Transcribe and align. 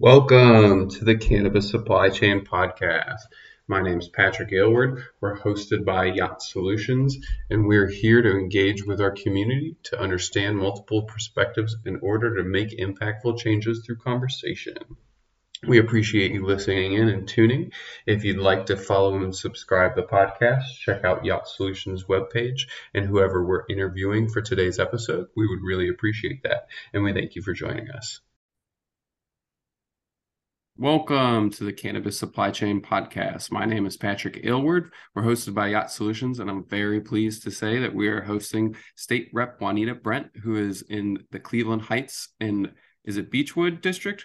Welcome 0.00 0.90
to 0.90 1.04
the 1.04 1.16
Cannabis 1.16 1.70
Supply 1.70 2.08
Chain 2.08 2.44
Podcast. 2.44 3.18
My 3.66 3.82
name 3.82 3.98
is 3.98 4.08
Patrick 4.08 4.52
Aylward. 4.52 5.02
We're 5.20 5.40
hosted 5.40 5.84
by 5.84 6.12
Yatz 6.12 6.42
Solutions, 6.42 7.18
and 7.50 7.66
we're 7.66 7.88
here 7.88 8.22
to 8.22 8.30
engage 8.30 8.86
with 8.86 9.00
our 9.00 9.10
community 9.10 9.76
to 9.82 10.00
understand 10.00 10.56
multiple 10.56 11.02
perspectives 11.02 11.74
in 11.84 11.98
order 12.00 12.36
to 12.36 12.44
make 12.44 12.78
impactful 12.78 13.40
changes 13.40 13.82
through 13.84 13.96
conversation. 13.96 14.76
We 15.66 15.78
appreciate 15.78 16.30
you 16.30 16.46
listening 16.46 16.92
in 16.92 17.08
and 17.08 17.26
tuning. 17.26 17.72
If 18.06 18.22
you'd 18.22 18.38
like 18.38 18.66
to 18.66 18.76
follow 18.76 19.20
and 19.20 19.34
subscribe 19.34 19.96
the 19.96 20.04
podcast, 20.04 20.78
check 20.78 21.04
out 21.04 21.24
Yatz 21.24 21.56
Solutions 21.56 22.04
webpage 22.04 22.68
and 22.94 23.04
whoever 23.04 23.44
we're 23.44 23.66
interviewing 23.68 24.28
for 24.28 24.42
today's 24.42 24.78
episode. 24.78 25.26
We 25.36 25.48
would 25.48 25.66
really 25.66 25.88
appreciate 25.88 26.44
that. 26.44 26.68
And 26.94 27.02
we 27.02 27.12
thank 27.12 27.34
you 27.34 27.42
for 27.42 27.52
joining 27.52 27.90
us. 27.90 28.20
Welcome 30.80 31.50
to 31.50 31.64
the 31.64 31.72
Cannabis 31.72 32.16
Supply 32.16 32.52
Chain 32.52 32.80
Podcast. 32.80 33.50
My 33.50 33.64
name 33.64 33.84
is 33.84 33.96
Patrick 33.96 34.42
Aylward. 34.44 34.92
We're 35.12 35.24
hosted 35.24 35.52
by 35.52 35.70
Yatz 35.70 35.90
Solutions, 35.90 36.38
and 36.38 36.48
I'm 36.48 36.64
very 36.68 37.00
pleased 37.00 37.42
to 37.42 37.50
say 37.50 37.80
that 37.80 37.92
we 37.92 38.06
are 38.06 38.20
hosting 38.20 38.76
State 38.94 39.28
Rep 39.32 39.60
Juanita 39.60 39.96
Brent, 39.96 40.28
who 40.40 40.54
is 40.54 40.82
in 40.82 41.24
the 41.32 41.40
Cleveland 41.40 41.82
Heights 41.82 42.28
in 42.38 42.70
is 43.04 43.16
it 43.16 43.28
Beachwood 43.28 43.80
District? 43.80 44.24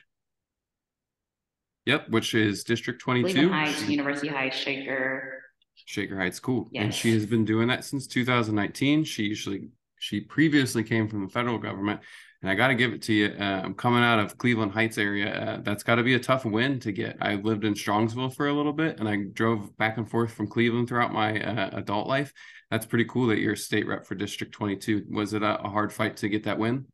Yep, 1.88 2.10
which 2.10 2.36
is 2.36 2.64
District 2.64 3.02
22. 3.02 3.34
Cleveland 3.34 3.52
Heights, 3.52 3.90
University 3.90 4.28
Heights, 4.28 4.56
Shaker. 4.56 5.42
Shaker 5.74 6.20
Heights, 6.20 6.40
cool. 6.40 6.70
Yes. 6.72 6.84
And 6.84 6.94
she 6.94 7.14
has 7.14 7.26
been 7.26 7.46
doing 7.46 7.70
that 7.70 7.84
since 7.84 8.06
2019. 8.06 9.06
She 9.06 9.24
usually 9.24 9.70
she 9.98 10.20
previously 10.22 10.84
came 10.84 11.08
from 11.08 11.24
the 11.24 11.30
federal 11.30 11.58
government 11.58 12.02
and 12.44 12.52
I 12.52 12.56
got 12.56 12.68
to 12.68 12.76
give 12.76 12.92
it 12.92 13.02
to 13.04 13.14
you. 13.14 13.34
Uh, 13.40 13.62
I'm 13.64 13.74
coming 13.74 14.04
out 14.04 14.20
of 14.20 14.38
Cleveland 14.38 14.74
Heights 14.74 14.98
area. 14.98 15.34
Uh, 15.34 15.62
that's 15.62 15.82
got 15.82 15.96
to 15.96 16.04
be 16.04 16.16
a 16.16 16.20
tough 16.20 16.44
win 16.44 16.78
to 16.82 16.92
get. 16.92 17.16
I 17.22 17.36
lived 17.36 17.64
in 17.64 17.74
Strongsville 17.74 18.36
for 18.36 18.50
a 18.50 18.54
little 18.54 18.74
bit, 18.74 19.00
and 19.00 19.08
I 19.08 19.16
drove 19.32 19.76
back 19.78 19.98
and 19.98 20.10
forth 20.10 20.34
from 20.34 20.48
Cleveland 20.48 20.90
throughout 20.90 21.14
my 21.14 21.42
uh, 21.42 21.70
adult 21.72 22.06
life. 22.06 22.34
That's 22.70 22.86
pretty 22.86 23.06
cool 23.06 23.28
that 23.28 23.40
you're 23.40 23.54
a 23.54 23.58
state 23.58 23.88
rep 23.88 24.06
for 24.06 24.16
District 24.16 24.52
22. 24.52 25.06
Was 25.10 25.34
it 25.34 25.42
a, 25.42 25.62
a 25.62 25.70
hard 25.70 25.94
fight 25.94 26.18
to 26.18 26.28
get 26.28 26.44
that 26.44 26.60
win? 26.60 26.86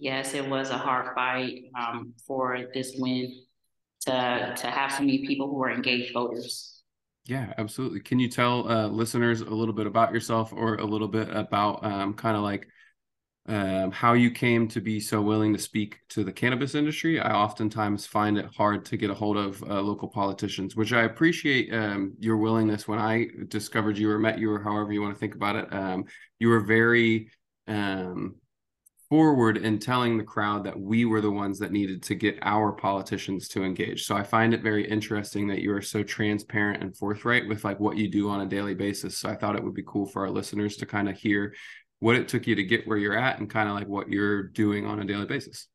Yes, 0.00 0.34
it 0.34 0.48
was 0.48 0.70
a 0.70 0.78
hard 0.78 1.14
fight 1.14 1.64
um, 1.78 2.14
for 2.26 2.58
this 2.74 2.96
win 2.98 3.44
to 4.00 4.54
to 4.56 4.66
have 4.66 4.90
so 4.90 5.00
many 5.00 5.26
people 5.26 5.46
who 5.46 5.62
are 5.62 5.70
engaged 5.70 6.12
voters. 6.12 6.79
Yeah, 7.26 7.52
absolutely. 7.58 8.00
Can 8.00 8.18
you 8.18 8.28
tell 8.28 8.68
uh, 8.68 8.88
listeners 8.88 9.40
a 9.40 9.50
little 9.50 9.74
bit 9.74 9.86
about 9.86 10.12
yourself 10.12 10.52
or 10.52 10.76
a 10.76 10.84
little 10.84 11.06
bit 11.08 11.28
about 11.30 11.84
um, 11.84 12.14
kind 12.14 12.36
of 12.36 12.42
like 12.42 12.66
um, 13.46 13.92
how 13.92 14.14
you 14.14 14.30
came 14.30 14.68
to 14.68 14.80
be 14.80 15.00
so 15.00 15.22
willing 15.22 15.52
to 15.54 15.58
speak 15.58 16.00
to 16.10 16.24
the 16.24 16.32
cannabis 16.32 16.74
industry? 16.74 17.20
I 17.20 17.32
oftentimes 17.34 18.06
find 18.06 18.38
it 18.38 18.46
hard 18.56 18.84
to 18.86 18.96
get 18.96 19.10
a 19.10 19.14
hold 19.14 19.36
of 19.36 19.62
uh, 19.64 19.80
local 19.82 20.08
politicians, 20.08 20.76
which 20.76 20.92
I 20.92 21.02
appreciate 21.04 21.72
um, 21.74 22.14
your 22.18 22.38
willingness 22.38 22.88
when 22.88 22.98
I 22.98 23.28
discovered 23.48 23.98
you 23.98 24.10
or 24.10 24.18
met 24.18 24.38
you 24.38 24.50
or 24.52 24.62
however 24.62 24.92
you 24.92 25.02
want 25.02 25.14
to 25.14 25.20
think 25.20 25.34
about 25.36 25.56
it. 25.56 25.72
Um, 25.72 26.06
you 26.40 26.48
were 26.48 26.60
very 26.60 27.30
um, 27.68 28.36
forward 29.10 29.56
in 29.56 29.80
telling 29.80 30.16
the 30.16 30.24
crowd 30.24 30.62
that 30.64 30.80
we 30.80 31.04
were 31.04 31.20
the 31.20 31.30
ones 31.30 31.58
that 31.58 31.72
needed 31.72 32.00
to 32.00 32.14
get 32.14 32.38
our 32.42 32.70
politicians 32.70 33.48
to 33.48 33.64
engage. 33.64 34.04
So 34.04 34.14
I 34.14 34.22
find 34.22 34.54
it 34.54 34.62
very 34.62 34.88
interesting 34.88 35.48
that 35.48 35.58
you 35.58 35.72
are 35.74 35.82
so 35.82 36.04
transparent 36.04 36.80
and 36.80 36.96
forthright 36.96 37.48
with 37.48 37.64
like 37.64 37.80
what 37.80 37.96
you 37.96 38.08
do 38.08 38.30
on 38.30 38.40
a 38.40 38.46
daily 38.46 38.74
basis. 38.74 39.18
So 39.18 39.28
I 39.28 39.34
thought 39.34 39.56
it 39.56 39.64
would 39.64 39.74
be 39.74 39.82
cool 39.84 40.06
for 40.06 40.22
our 40.22 40.30
listeners 40.30 40.76
to 40.76 40.86
kind 40.86 41.08
of 41.08 41.18
hear 41.18 41.54
what 41.98 42.14
it 42.14 42.28
took 42.28 42.46
you 42.46 42.54
to 42.54 42.62
get 42.62 42.86
where 42.86 42.96
you're 42.96 43.18
at 43.18 43.40
and 43.40 43.50
kind 43.50 43.68
of 43.68 43.74
like 43.74 43.88
what 43.88 44.08
you're 44.08 44.44
doing 44.44 44.86
on 44.86 45.00
a 45.00 45.04
daily 45.04 45.26
basis. 45.26 45.66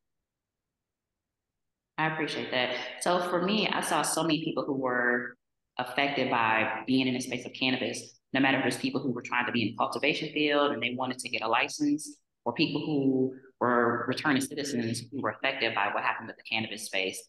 I 1.98 2.08
appreciate 2.08 2.50
that. 2.50 2.74
So 3.00 3.20
for 3.28 3.42
me, 3.42 3.68
I 3.68 3.82
saw 3.82 4.00
so 4.00 4.22
many 4.22 4.44
people 4.44 4.64
who 4.64 4.74
were 4.74 5.36
affected 5.78 6.30
by 6.30 6.82
being 6.86 7.06
in 7.06 7.12
the 7.12 7.20
space 7.20 7.44
of 7.44 7.52
cannabis, 7.52 8.18
no 8.32 8.40
matter 8.40 8.58
if 8.58 8.64
it's 8.64 8.76
people 8.78 9.02
who 9.02 9.12
were 9.12 9.22
trying 9.22 9.44
to 9.44 9.52
be 9.52 9.68
in 9.68 9.76
cultivation 9.76 10.32
field 10.32 10.72
and 10.72 10.82
they 10.82 10.94
wanted 10.96 11.18
to 11.18 11.28
get 11.28 11.42
a 11.42 11.48
license, 11.48 12.16
or 12.46 12.54
people 12.54 12.80
who 12.86 13.34
were 13.60 14.06
returning 14.06 14.40
citizens 14.40 15.02
who 15.10 15.20
were 15.20 15.30
affected 15.30 15.74
by 15.74 15.88
what 15.92 16.04
happened 16.04 16.28
with 16.28 16.36
the 16.36 16.42
cannabis 16.44 16.86
space. 16.86 17.22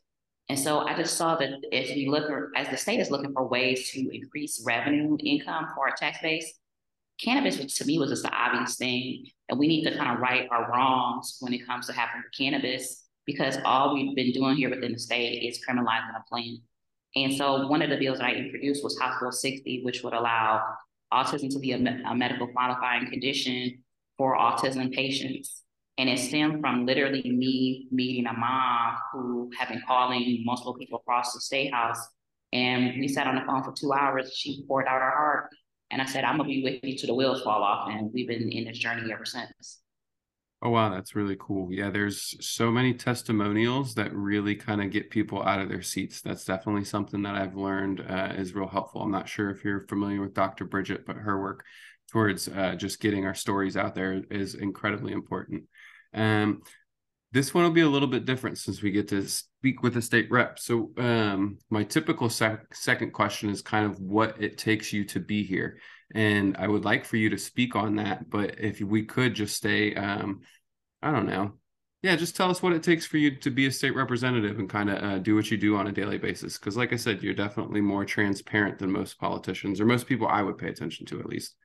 And 0.47 0.57
so 0.57 0.79
I 0.79 0.95
just 0.95 1.17
saw 1.17 1.35
that 1.35 1.49
if 1.71 1.93
we 1.93 2.07
look, 2.07 2.29
as 2.55 2.69
the 2.69 2.77
state 2.77 2.99
is 2.99 3.11
looking 3.11 3.33
for 3.33 3.45
ways 3.45 3.89
to 3.91 4.15
increase 4.15 4.63
revenue 4.65 5.17
income 5.21 5.67
for 5.75 5.89
our 5.89 5.95
tax 5.95 6.19
base, 6.21 6.53
cannabis 7.19 7.57
to 7.77 7.85
me 7.85 7.97
was 7.97 8.11
just 8.11 8.23
the 8.23 8.31
obvious 8.31 8.75
thing. 8.75 9.25
And 9.49 9.59
we 9.59 9.67
need 9.67 9.83
to 9.85 9.97
kind 9.97 10.11
of 10.11 10.19
right 10.19 10.47
our 10.51 10.69
wrongs 10.69 11.37
when 11.41 11.51
it 11.51 11.65
comes 11.65 11.87
to 11.87 11.93
happening 11.93 12.23
with 12.23 12.37
cannabis, 12.37 13.03
because 13.25 13.57
all 13.65 13.95
we've 13.95 14.15
been 14.15 14.31
doing 14.31 14.55
here 14.55 14.69
within 14.69 14.93
the 14.93 14.99
state 14.99 15.43
is 15.43 15.59
criminalizing 15.67 16.15
a 16.15 16.23
plant. 16.29 16.59
And 17.15 17.33
so 17.33 17.67
one 17.67 17.81
of 17.81 17.89
the 17.89 17.97
bills 17.97 18.19
that 18.19 18.27
I 18.27 18.33
introduced 18.33 18.83
was 18.83 18.99
House 18.99 19.15
Bill 19.19 19.31
60, 19.31 19.81
which 19.83 20.03
would 20.03 20.13
allow 20.13 20.61
autism 21.11 21.49
to 21.49 21.59
be 21.59 21.71
a, 21.71 21.77
a 21.77 22.15
medical 22.15 22.47
qualifying 22.47 23.09
condition 23.09 23.83
for 24.17 24.37
autism 24.37 24.93
patients. 24.93 25.63
And 25.97 26.09
it 26.09 26.19
stemmed 26.19 26.61
from 26.61 26.85
literally 26.85 27.23
me 27.23 27.87
meeting 27.91 28.27
a 28.27 28.33
mom 28.33 28.97
who 29.11 29.49
had 29.57 29.69
been 29.69 29.81
calling 29.87 30.43
multiple 30.45 30.75
people 30.75 30.99
across 30.99 31.33
the 31.33 31.41
state 31.41 31.73
house. 31.73 31.99
And 32.53 32.99
we 32.99 33.07
sat 33.07 33.27
on 33.27 33.35
the 33.35 33.41
phone 33.41 33.63
for 33.63 33.73
two 33.73 33.93
hours. 33.93 34.33
She 34.33 34.63
poured 34.67 34.87
out 34.87 35.01
her 35.01 35.09
heart. 35.09 35.49
And 35.89 36.01
I 36.01 36.05
said, 36.05 36.23
I'm 36.23 36.37
going 36.37 36.49
to 36.49 36.55
be 36.55 36.63
with 36.63 36.83
you 36.83 36.97
till 36.97 37.07
the 37.07 37.13
wheels 37.13 37.41
fall 37.41 37.63
off. 37.63 37.89
And 37.89 38.11
we've 38.13 38.27
been 38.27 38.51
in 38.51 38.65
this 38.65 38.77
journey 38.77 39.11
ever 39.11 39.25
since. 39.25 39.79
Oh, 40.61 40.69
wow. 40.69 40.89
That's 40.89 41.15
really 41.15 41.37
cool. 41.39 41.71
Yeah. 41.71 41.89
There's 41.89 42.35
so 42.45 42.71
many 42.71 42.93
testimonials 42.93 43.95
that 43.95 44.13
really 44.13 44.55
kind 44.55 44.81
of 44.81 44.91
get 44.91 45.09
people 45.09 45.43
out 45.43 45.61
of 45.61 45.69
their 45.69 45.83
seats. 45.83 46.21
That's 46.21 46.45
definitely 46.45 46.83
something 46.83 47.21
that 47.23 47.35
I've 47.35 47.55
learned 47.55 48.01
uh, 48.01 48.33
is 48.35 48.53
real 48.53 48.67
helpful. 48.67 49.01
I'm 49.01 49.11
not 49.11 49.29
sure 49.29 49.49
if 49.49 49.63
you're 49.63 49.87
familiar 49.87 50.19
with 50.21 50.33
Dr. 50.33 50.65
Bridget, 50.65 51.05
but 51.05 51.15
her 51.15 51.39
work 51.39 51.63
towards 52.11 52.47
uh, 52.47 52.75
just 52.75 52.99
getting 52.99 53.25
our 53.25 53.35
stories 53.35 53.77
out 53.77 53.95
there 53.95 54.23
is 54.29 54.55
incredibly 54.55 55.13
important. 55.13 55.63
Um, 56.13 56.61
this 57.33 57.53
one 57.53 57.65
will 57.65 57.71
be 57.71 57.81
a 57.81 57.89
little 57.89 58.07
bit 58.07 58.25
different 58.25 58.57
since 58.57 58.81
we 58.81 58.91
get 58.91 59.09
to 59.09 59.27
speak 59.27 59.83
with 59.83 59.97
a 59.97 60.01
state 60.01 60.31
rep. 60.31 60.57
So, 60.59 60.91
um, 60.97 61.57
my 61.69 61.83
typical 61.83 62.29
sec- 62.29 62.73
second 62.73 63.11
question 63.11 63.49
is 63.49 63.61
kind 63.61 63.85
of 63.85 63.99
what 63.99 64.41
it 64.41 64.57
takes 64.57 64.93
you 64.93 65.03
to 65.05 65.19
be 65.19 65.43
here. 65.43 65.77
And 66.15 66.55
I 66.57 66.67
would 66.67 66.85
like 66.85 67.03
for 67.03 67.17
you 67.17 67.29
to 67.29 67.37
speak 67.37 67.75
on 67.75 67.97
that. 67.97 68.29
But 68.29 68.59
if 68.59 68.79
we 68.79 69.03
could 69.03 69.33
just 69.33 69.57
stay, 69.57 69.93
um, 69.95 70.41
I 71.01 71.11
don't 71.11 71.27
know. 71.27 71.53
Yeah, 72.01 72.15
just 72.15 72.35
tell 72.35 72.49
us 72.49 72.61
what 72.61 72.73
it 72.73 72.83
takes 72.83 73.05
for 73.05 73.17
you 73.17 73.35
to 73.39 73.49
be 73.49 73.65
a 73.65 73.71
state 73.71 73.95
representative 73.95 74.59
and 74.59 74.69
kind 74.69 74.89
of 74.89 75.03
uh, 75.03 75.17
do 75.19 75.35
what 75.35 75.51
you 75.51 75.57
do 75.57 75.75
on 75.75 75.87
a 75.87 75.91
daily 75.91 76.17
basis. 76.17 76.57
Because, 76.57 76.77
like 76.77 76.93
I 76.93 76.95
said, 76.95 77.21
you're 77.21 77.33
definitely 77.33 77.81
more 77.81 78.05
transparent 78.05 78.77
than 78.77 78.91
most 78.91 79.19
politicians 79.19 79.81
or 79.81 79.85
most 79.85 80.07
people 80.07 80.27
I 80.27 80.43
would 80.43 80.57
pay 80.57 80.69
attention 80.69 81.05
to, 81.07 81.19
at 81.19 81.25
least. 81.25 81.55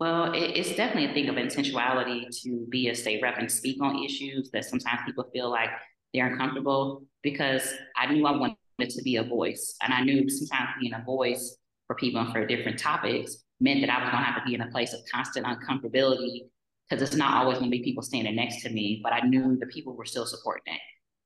Well, 0.00 0.32
it, 0.32 0.56
it's 0.56 0.76
definitely 0.76 1.10
a 1.10 1.14
thing 1.14 1.28
of 1.28 1.34
intentionality 1.34 2.26
to 2.42 2.66
be 2.68 2.88
a 2.88 2.94
state 2.94 3.20
rep 3.20 3.38
and 3.38 3.50
speak 3.50 3.82
on 3.82 4.02
issues 4.02 4.50
that 4.52 4.64
sometimes 4.64 5.00
people 5.04 5.24
feel 5.32 5.50
like 5.50 5.70
they're 6.14 6.32
uncomfortable 6.32 7.02
because 7.22 7.74
I 7.96 8.12
knew 8.12 8.24
I 8.26 8.36
wanted 8.36 8.56
to 8.78 9.02
be 9.02 9.16
a 9.16 9.24
voice. 9.24 9.74
And 9.82 9.92
I 9.92 10.02
knew 10.02 10.28
sometimes 10.28 10.70
being 10.80 10.94
a 10.94 11.02
voice 11.04 11.56
for 11.86 11.96
people 11.96 12.24
for 12.32 12.46
different 12.46 12.78
topics 12.78 13.44
meant 13.60 13.80
that 13.80 13.90
I 13.90 14.02
was 14.02 14.10
going 14.10 14.22
to 14.22 14.30
have 14.30 14.42
to 14.42 14.46
be 14.46 14.54
in 14.54 14.60
a 14.60 14.70
place 14.70 14.92
of 14.92 15.00
constant 15.12 15.46
uncomfortability 15.46 16.42
because 16.88 17.02
it's 17.02 17.16
not 17.16 17.34
always 17.34 17.58
going 17.58 17.70
to 17.70 17.76
be 17.76 17.82
people 17.82 18.02
standing 18.02 18.36
next 18.36 18.62
to 18.62 18.70
me, 18.70 19.00
but 19.02 19.12
I 19.12 19.20
knew 19.20 19.56
the 19.58 19.66
people 19.66 19.94
were 19.94 20.04
still 20.04 20.26
supporting 20.26 20.74
it. 20.74 20.80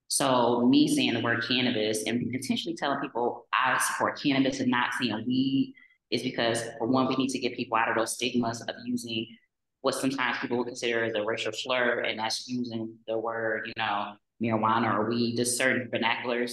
So 0.09 0.67
me 0.67 0.89
saying 0.89 1.15
the 1.15 1.21
word 1.21 1.45
cannabis 1.47 2.05
and 2.07 2.23
intentionally 2.35 2.77
telling 2.77 3.01
people 3.01 3.47
I 3.53 3.79
support 3.79 4.21
cannabis 4.21 4.61
and 4.61 4.71
not 4.71 4.91
saying 5.01 5.25
weed 5.27 5.75
is 6.13 6.23
because 6.23 6.63
for 6.79 6.87
one, 6.87 7.09
we 7.09 7.17
need 7.17 7.31
to 7.31 7.39
get 7.39 7.57
people 7.57 7.77
out 7.77 7.89
of 7.89 7.97
those 7.97 8.15
stigmas 8.15 8.61
of 8.61 8.75
using 8.85 9.27
what 9.81 9.95
sometimes 9.95 10.39
people 10.39 10.59
would 10.59 10.67
consider 10.67 11.03
as 11.05 11.15
a 11.15 11.25
racial 11.25 11.53
slur, 11.53 12.01
and 12.01 12.19
that's 12.19 12.47
using 12.47 12.95
the 13.09 13.19
word, 13.19 13.67
you 13.67 13.73
know, 13.77 14.13
marijuana 14.41 14.95
or 14.95 15.09
weed, 15.09 15.37
just 15.37 15.57
certain 15.57 15.91
vernaculars, 15.93 16.53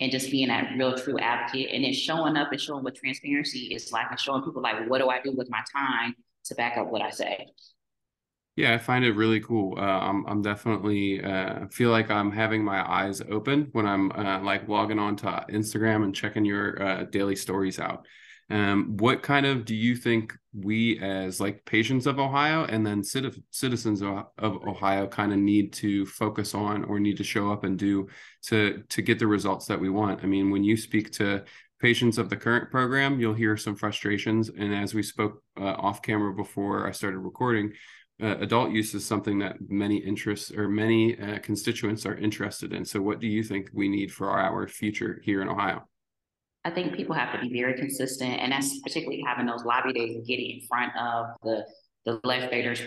and 0.00 0.12
just 0.12 0.30
being 0.30 0.48
that 0.48 0.70
real 0.78 0.96
true 0.96 1.18
advocate, 1.18 1.70
and 1.72 1.84
then 1.84 1.92
showing 1.92 2.36
up 2.36 2.52
and 2.52 2.60
showing 2.60 2.84
what 2.84 2.94
transparency 2.94 3.74
is 3.74 3.90
like, 3.90 4.06
and 4.10 4.20
showing 4.20 4.42
people 4.42 4.62
like, 4.62 4.88
what 4.88 4.98
do 4.98 5.08
I 5.08 5.20
do 5.20 5.32
with 5.32 5.50
my 5.50 5.62
time 5.74 6.14
to 6.44 6.54
back 6.54 6.76
up 6.76 6.88
what 6.88 7.02
I 7.02 7.10
say. 7.10 7.46
Yeah, 8.56 8.72
I 8.72 8.78
find 8.78 9.04
it 9.04 9.12
really 9.12 9.40
cool. 9.40 9.76
Uh, 9.76 9.80
I'm 9.80 10.24
I'm 10.26 10.42
definitely 10.42 11.22
uh, 11.22 11.66
feel 11.68 11.90
like 11.90 12.08
I'm 12.10 12.30
having 12.30 12.64
my 12.64 12.88
eyes 12.88 13.20
open 13.20 13.68
when 13.72 13.84
I'm 13.84 14.12
uh, 14.12 14.40
like 14.42 14.68
logging 14.68 15.00
on 15.00 15.16
to 15.16 15.44
Instagram 15.50 16.04
and 16.04 16.14
checking 16.14 16.44
your 16.44 16.80
uh, 16.80 17.04
daily 17.04 17.34
stories 17.34 17.80
out. 17.80 18.06
Um, 18.50 18.96
what 18.98 19.22
kind 19.22 19.46
of 19.46 19.64
do 19.64 19.74
you 19.74 19.96
think 19.96 20.36
we 20.52 20.98
as 21.00 21.40
like 21.40 21.64
patients 21.64 22.06
of 22.06 22.18
Ohio 22.18 22.64
and 22.64 22.86
then 22.86 23.02
citizens 23.02 24.02
of, 24.02 24.26
Ohio 24.38 25.06
kind 25.06 25.32
of 25.32 25.38
need 25.38 25.72
to 25.74 26.04
focus 26.06 26.54
on 26.54 26.84
or 26.84 27.00
need 27.00 27.16
to 27.16 27.24
show 27.24 27.50
up 27.50 27.64
and 27.64 27.78
do 27.78 28.08
to 28.42 28.82
to 28.90 29.02
get 29.02 29.18
the 29.18 29.26
results 29.26 29.66
that 29.66 29.80
we 29.80 29.88
want? 29.88 30.22
I 30.22 30.26
mean, 30.26 30.50
when 30.50 30.62
you 30.62 30.76
speak 30.76 31.10
to 31.12 31.44
patients 31.80 32.18
of 32.18 32.28
the 32.28 32.36
current 32.36 32.70
program, 32.70 33.18
you'll 33.18 33.34
hear 33.34 33.56
some 33.56 33.76
frustrations. 33.76 34.48
And 34.50 34.74
as 34.74 34.94
we 34.94 35.02
spoke 35.02 35.42
uh, 35.58 35.64
off 35.64 36.02
camera 36.02 36.32
before 36.34 36.86
I 36.86 36.92
started 36.92 37.18
recording, 37.18 37.72
uh, 38.22 38.36
adult 38.38 38.70
use 38.70 38.94
is 38.94 39.04
something 39.04 39.38
that 39.40 39.56
many 39.68 39.96
interests 39.96 40.52
or 40.52 40.68
many 40.68 41.18
uh, 41.18 41.38
constituents 41.40 42.06
are 42.06 42.14
interested 42.16 42.72
in. 42.72 42.84
So, 42.84 43.02
what 43.02 43.20
do 43.20 43.26
you 43.26 43.42
think 43.42 43.70
we 43.72 43.88
need 43.88 44.12
for 44.12 44.30
our 44.30 44.68
future 44.68 45.20
here 45.24 45.42
in 45.42 45.48
Ohio? 45.48 45.88
I 46.64 46.70
think 46.70 46.94
people 46.94 47.14
have 47.14 47.32
to 47.32 47.46
be 47.46 47.60
very 47.60 47.74
consistent, 47.74 48.40
and 48.40 48.52
that's 48.52 48.80
particularly 48.80 49.22
having 49.26 49.46
those 49.46 49.64
lobby 49.64 49.92
days 49.92 50.16
and 50.16 50.26
getting 50.26 50.50
in 50.50 50.66
front 50.66 50.92
of 50.96 51.26
the 51.42 51.64
the 52.04 52.20
legislators 52.24 52.82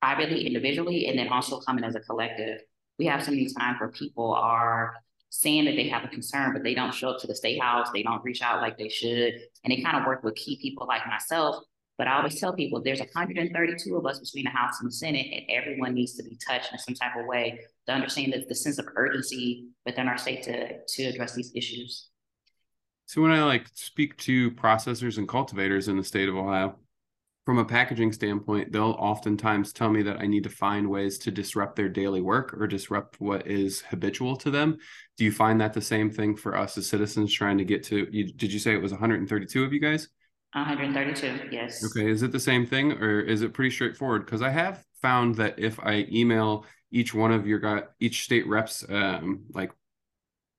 privately, 0.00 0.46
individually, 0.46 1.06
and 1.06 1.18
then 1.18 1.28
also 1.28 1.60
coming 1.60 1.84
as 1.84 1.94
a 1.94 2.00
collective. 2.00 2.60
We 2.98 3.06
have 3.06 3.22
so 3.24 3.30
many 3.30 3.48
times 3.52 3.80
where 3.80 3.90
people 3.90 4.32
are 4.34 4.94
saying 5.30 5.64
that 5.66 5.76
they 5.76 5.88
have 5.88 6.04
a 6.04 6.08
concern, 6.08 6.52
but 6.52 6.62
they 6.62 6.74
don't 6.74 6.94
show 6.94 7.10
up 7.10 7.20
to 7.20 7.26
the 7.26 7.34
state 7.34 7.60
house, 7.60 7.88
they 7.92 8.02
don't 8.02 8.22
reach 8.24 8.42
out 8.42 8.60
like 8.60 8.78
they 8.78 8.88
should, 8.88 9.34
and 9.64 9.72
they 9.72 9.82
kind 9.82 9.96
of 9.96 10.06
work 10.06 10.22
with 10.22 10.34
key 10.34 10.58
people 10.60 10.86
like 10.86 11.06
myself. 11.06 11.56
But 11.98 12.08
I 12.08 12.18
always 12.18 12.38
tell 12.38 12.52
people 12.52 12.82
there's 12.82 13.00
132 13.00 13.96
of 13.96 14.04
us 14.06 14.18
between 14.18 14.44
the 14.44 14.50
House 14.50 14.80
and 14.80 14.88
the 14.88 14.92
Senate, 14.92 15.26
and 15.32 15.42
everyone 15.50 15.94
needs 15.94 16.14
to 16.14 16.22
be 16.22 16.38
touched 16.46 16.72
in 16.72 16.78
some 16.78 16.94
type 16.94 17.16
of 17.18 17.26
way 17.26 17.58
to 17.86 17.92
understand 17.92 18.32
that 18.34 18.48
the 18.48 18.54
sense 18.54 18.78
of 18.78 18.86
urgency 18.96 19.68
within 19.86 20.08
our 20.08 20.18
state 20.18 20.42
to 20.44 20.78
to 20.86 21.04
address 21.04 21.34
these 21.34 21.52
issues. 21.54 22.10
So 23.06 23.22
when 23.22 23.30
I 23.30 23.44
like 23.44 23.68
speak 23.72 24.16
to 24.18 24.50
processors 24.52 25.18
and 25.18 25.28
cultivators 25.28 25.88
in 25.88 25.96
the 25.96 26.04
state 26.04 26.28
of 26.28 26.36
Ohio, 26.36 26.76
from 27.44 27.58
a 27.58 27.64
packaging 27.64 28.12
standpoint, 28.12 28.72
they'll 28.72 28.96
oftentimes 28.98 29.72
tell 29.72 29.88
me 29.88 30.02
that 30.02 30.20
I 30.20 30.26
need 30.26 30.42
to 30.42 30.50
find 30.50 30.90
ways 30.90 31.16
to 31.18 31.30
disrupt 31.30 31.76
their 31.76 31.88
daily 31.88 32.20
work 32.20 32.52
or 32.54 32.66
disrupt 32.66 33.20
what 33.20 33.46
is 33.46 33.82
habitual 33.82 34.34
to 34.38 34.50
them. 34.50 34.78
Do 35.16 35.24
you 35.24 35.30
find 35.30 35.60
that 35.60 35.72
the 35.72 35.80
same 35.80 36.10
thing 36.10 36.34
for 36.34 36.56
us 36.56 36.76
as 36.76 36.88
citizens 36.88 37.32
trying 37.32 37.58
to 37.58 37.64
get 37.64 37.84
to 37.84 38.08
you 38.10 38.32
did 38.32 38.52
you 38.52 38.58
say 38.58 38.74
it 38.74 38.82
was 38.82 38.90
132 38.90 39.62
of 39.62 39.72
you 39.72 39.78
guys? 39.78 40.08
132, 40.54 41.50
yes. 41.52 41.84
Okay, 41.84 42.10
is 42.10 42.24
it 42.24 42.32
the 42.32 42.40
same 42.40 42.66
thing 42.66 42.92
or 42.92 43.20
is 43.20 43.42
it 43.42 43.54
pretty 43.54 43.70
straightforward? 43.70 44.24
Because 44.24 44.42
I 44.42 44.50
have 44.50 44.84
found 45.00 45.36
that 45.36 45.58
if 45.58 45.78
I 45.78 46.06
email 46.10 46.66
each 46.90 47.14
one 47.14 47.30
of 47.30 47.46
your 47.46 47.60
got 47.60 47.90
each 48.00 48.24
state 48.24 48.48
reps 48.48 48.84
um, 48.88 49.44
like 49.52 49.70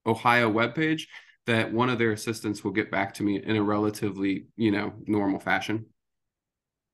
Ohio 0.05 0.49
webpage, 0.49 1.07
that 1.47 1.73
one 1.73 1.89
of 1.89 1.97
their 1.97 2.11
assistants 2.11 2.63
will 2.63 2.71
get 2.71 2.91
back 2.91 3.13
to 3.15 3.23
me 3.23 3.41
in 3.41 3.55
a 3.55 3.63
relatively, 3.63 4.47
you 4.55 4.71
know, 4.71 4.93
normal 5.07 5.39
fashion. 5.39 5.85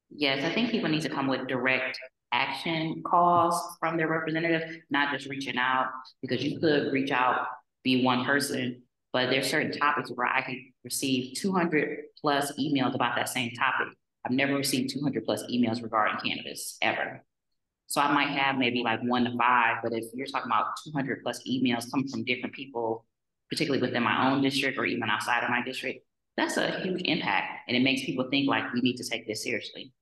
Yes, 0.09 0.43
I 0.45 0.53
think 0.53 0.69
people 0.69 0.89
need 0.89 1.01
to 1.01 1.09
come 1.09 1.27
with 1.27 1.47
direct 1.47 1.99
action 2.31 3.03
calls 3.05 3.59
from 3.79 3.97
their 3.97 4.07
representative, 4.07 4.77
not 4.89 5.11
just 5.11 5.27
reaching 5.27 5.57
out, 5.57 5.87
because 6.21 6.43
you 6.43 6.59
could 6.59 6.93
reach 6.93 7.11
out, 7.11 7.47
be 7.83 8.03
one 8.03 8.23
person, 8.25 8.83
but 9.11 9.29
there's 9.29 9.49
certain 9.49 9.71
topics 9.71 10.11
where 10.13 10.27
I 10.27 10.41
can 10.41 10.71
receive 10.83 11.35
200 11.35 11.99
plus 12.21 12.51
emails 12.59 12.95
about 12.95 13.15
that 13.15 13.29
same 13.29 13.51
topic. 13.51 13.93
I've 14.25 14.31
never 14.31 14.55
received 14.55 14.91
200 14.93 15.25
plus 15.25 15.43
emails 15.51 15.83
regarding 15.83 16.17
cannabis 16.19 16.77
ever. 16.81 17.23
So 17.87 18.01
I 18.01 18.11
might 18.13 18.29
have 18.29 18.57
maybe 18.57 18.81
like 18.83 19.01
one 19.01 19.25
to 19.25 19.37
five, 19.37 19.77
but 19.83 19.93
if 19.93 20.05
you're 20.13 20.27
talking 20.27 20.51
about 20.51 20.67
200 20.85 21.21
plus 21.23 21.41
emails 21.47 21.89
coming 21.91 22.07
from 22.07 22.23
different 22.23 22.55
people, 22.55 23.05
particularly 23.53 23.81
within 23.81 24.01
my 24.01 24.31
own 24.31 24.41
district 24.41 24.77
or 24.79 24.85
even 24.85 25.09
outside 25.09 25.43
of 25.43 25.49
my 25.49 25.61
district, 25.63 26.03
that's 26.35 26.57
a 26.57 26.79
huge 26.81 27.01
impact. 27.05 27.59
And 27.67 27.77
it 27.77 27.83
makes 27.83 28.03
people 28.03 28.27
think 28.31 28.47
like 28.47 28.73
we 28.73 28.81
need 28.81 28.97
to 28.97 29.07
take 29.07 29.27
this 29.27 29.43
seriously. 29.43 29.93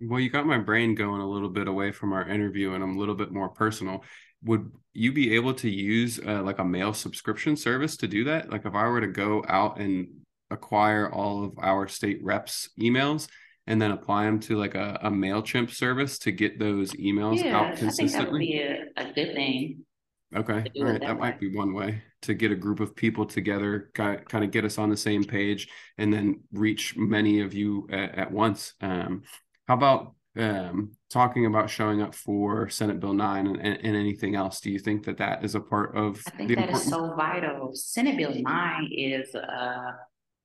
Well, 0.00 0.18
you 0.18 0.28
got 0.28 0.46
my 0.46 0.58
brain 0.58 0.94
going 0.96 1.20
a 1.20 1.28
little 1.28 1.48
bit 1.48 1.68
away 1.68 1.92
from 1.92 2.12
our 2.12 2.28
interview 2.28 2.74
and 2.74 2.82
I'm 2.82 2.96
a 2.96 2.98
little 2.98 3.14
bit 3.14 3.30
more 3.30 3.48
personal. 3.48 4.02
Would 4.42 4.70
you 4.92 5.12
be 5.12 5.34
able 5.36 5.54
to 5.54 5.70
use 5.70 6.18
uh, 6.18 6.42
like 6.42 6.58
a 6.58 6.64
mail 6.64 6.92
subscription 6.92 7.56
service 7.56 7.96
to 7.98 8.08
do 8.08 8.24
that? 8.24 8.50
Like 8.50 8.66
if 8.66 8.74
I 8.74 8.88
were 8.88 9.00
to 9.00 9.06
go 9.06 9.44
out 9.48 9.78
and 9.78 10.08
acquire 10.50 11.10
all 11.10 11.44
of 11.44 11.52
our 11.58 11.86
state 11.86 12.18
reps 12.22 12.68
emails 12.80 13.28
and 13.68 13.80
then 13.80 13.92
apply 13.92 14.24
them 14.24 14.40
to 14.40 14.56
like 14.56 14.74
a, 14.74 14.98
a 15.02 15.10
MailChimp 15.10 15.70
service 15.70 16.18
to 16.20 16.32
get 16.32 16.58
those 16.58 16.92
emails 16.92 17.42
yeah, 17.42 17.56
out 17.56 17.76
consistently? 17.76 18.04
I 18.04 18.08
think 18.08 18.12
that 18.12 18.32
would 18.32 18.38
be 18.38 18.60
a, 18.60 19.10
a 19.10 19.12
good 19.12 19.34
thing. 19.34 19.84
Okay. 20.34 20.64
All 20.76 20.84
right. 20.84 21.00
That, 21.00 21.00
that 21.02 21.18
might 21.18 21.38
be 21.38 21.54
one 21.54 21.72
way 21.72 22.02
to 22.22 22.34
get 22.34 22.50
a 22.50 22.56
group 22.56 22.80
of 22.80 22.96
people 22.96 23.26
together, 23.26 23.90
kind 23.94 24.24
of 24.32 24.50
get 24.50 24.64
us 24.64 24.78
on 24.78 24.90
the 24.90 24.96
same 24.96 25.24
page, 25.24 25.68
and 25.98 26.12
then 26.12 26.42
reach 26.52 26.96
many 26.96 27.40
of 27.40 27.54
you 27.54 27.86
at, 27.90 28.14
at 28.16 28.32
once. 28.32 28.74
Um, 28.80 29.22
how 29.68 29.74
about 29.74 30.14
um, 30.36 30.92
talking 31.10 31.46
about 31.46 31.70
showing 31.70 32.02
up 32.02 32.14
for 32.14 32.68
Senate 32.68 33.00
Bill 33.00 33.14
9 33.14 33.46
and, 33.46 33.56
and, 33.56 33.78
and, 33.82 33.96
anything 33.96 34.34
else? 34.34 34.60
Do 34.60 34.70
you 34.70 34.78
think 34.78 35.04
that 35.04 35.18
that 35.18 35.44
is 35.44 35.54
a 35.54 35.60
part 35.60 35.96
of 35.96 36.22
I 36.26 36.30
think 36.30 36.48
that 36.50 36.58
important- 36.58 36.82
is 36.82 36.90
so 36.90 37.14
vital. 37.14 37.70
Senate 37.74 38.16
Bill 38.16 38.34
9 38.34 38.90
is 38.92 39.34
a 39.34 39.94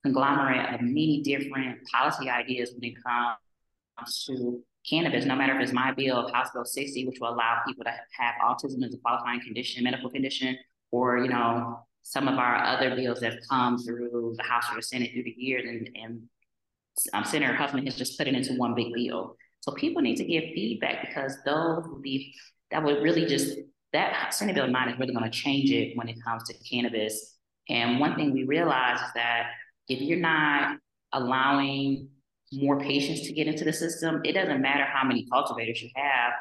conglomerate 0.03 0.75
of 0.75 0.81
many 0.81 1.21
different 1.23 1.79
policy 1.91 2.29
ideas 2.29 2.71
when 2.73 2.91
it 2.91 3.03
comes 3.03 3.37
to 4.27 4.63
cannabis, 4.89 5.25
no 5.25 5.35
matter 5.35 5.55
if 5.55 5.61
it's 5.61 5.73
my 5.73 5.91
bill, 5.91 6.31
House 6.33 6.49
Bill 6.53 6.65
60, 6.65 7.07
which 7.07 7.19
will 7.19 7.33
allow 7.33 7.59
people 7.67 7.83
to 7.83 7.91
have 7.91 8.35
autism 8.43 8.83
as 8.85 8.93
a 8.93 8.97
qualifying 8.97 9.41
condition, 9.41 9.83
medical 9.83 10.09
condition, 10.09 10.57
or, 10.91 11.19
you 11.19 11.29
know, 11.29 11.79
some 12.01 12.27
of 12.27 12.39
our 12.39 12.55
other 12.55 12.95
bills 12.95 13.19
that 13.19 13.33
have 13.33 13.41
come 13.49 13.77
through 13.77 14.33
the 14.38 14.43
House 14.43 14.65
or 14.71 14.75
the 14.75 14.81
Senate 14.81 15.11
through 15.13 15.23
the 15.23 15.35
years 15.38 15.65
and, 15.67 15.89
and 15.95 16.21
um, 17.13 17.23
Senator 17.23 17.53
Huffman 17.53 17.85
has 17.85 17.95
just 17.95 18.17
put 18.17 18.27
it 18.27 18.33
into 18.33 18.53
one 18.53 18.75
big 18.75 18.93
bill. 18.93 19.35
So 19.61 19.71
people 19.73 20.01
need 20.01 20.17
to 20.17 20.25
give 20.25 20.43
feedback 20.55 21.07
because 21.07 21.38
those 21.45 21.88
would 21.88 22.01
be 22.01 22.33
that 22.71 22.83
would 22.83 23.03
really 23.03 23.25
just 23.25 23.57
that 23.93 24.33
Senate 24.33 24.55
Bill 24.55 24.67
9 24.67 24.89
is 24.89 24.99
really 24.99 25.13
going 25.13 25.29
to 25.29 25.38
change 25.38 25.69
it 25.71 25.95
when 25.97 26.09
it 26.09 26.15
comes 26.23 26.43
to 26.43 26.53
cannabis. 26.69 27.38
And 27.69 27.99
one 27.99 28.15
thing 28.15 28.33
we 28.33 28.45
realize 28.45 28.99
is 28.99 29.13
that 29.15 29.51
if 29.88 30.01
you're 30.01 30.19
not 30.19 30.77
allowing 31.13 32.09
more 32.51 32.80
patients 32.80 33.21
to 33.27 33.33
get 33.33 33.48
into 33.48 33.63
the 33.63 33.74
system, 33.74 34.21
it 34.24 34.33
doesn't 34.33 34.62
matter 34.62 34.86
how 34.86 35.06
many 35.07 35.27
cultivators 35.31 35.81
you 35.81 35.89
have. 35.95 36.33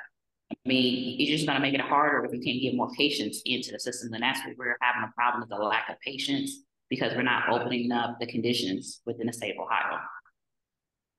I 0.50 0.68
mean, 0.68 1.16
you're 1.18 1.36
just 1.36 1.46
going 1.46 1.56
to 1.56 1.62
make 1.62 1.74
it 1.74 1.80
harder 1.80 2.24
if 2.24 2.32
you 2.32 2.40
can't 2.40 2.60
get 2.60 2.74
more 2.74 2.90
patients 2.96 3.40
into 3.44 3.70
the 3.70 3.78
system. 3.78 4.12
And 4.12 4.22
that's 4.22 4.40
what 4.44 4.56
we're 4.58 4.76
having 4.80 5.08
a 5.08 5.12
problem 5.14 5.40
with 5.40 5.50
the 5.50 5.56
lack 5.56 5.88
of 5.88 6.00
patients 6.00 6.64
because 6.88 7.14
we're 7.14 7.22
not 7.22 7.48
opening 7.48 7.92
up 7.92 8.16
the 8.18 8.26
conditions 8.26 9.00
within 9.06 9.28
the 9.28 9.32
state 9.32 9.54
of 9.56 9.62
Ohio. 9.62 10.00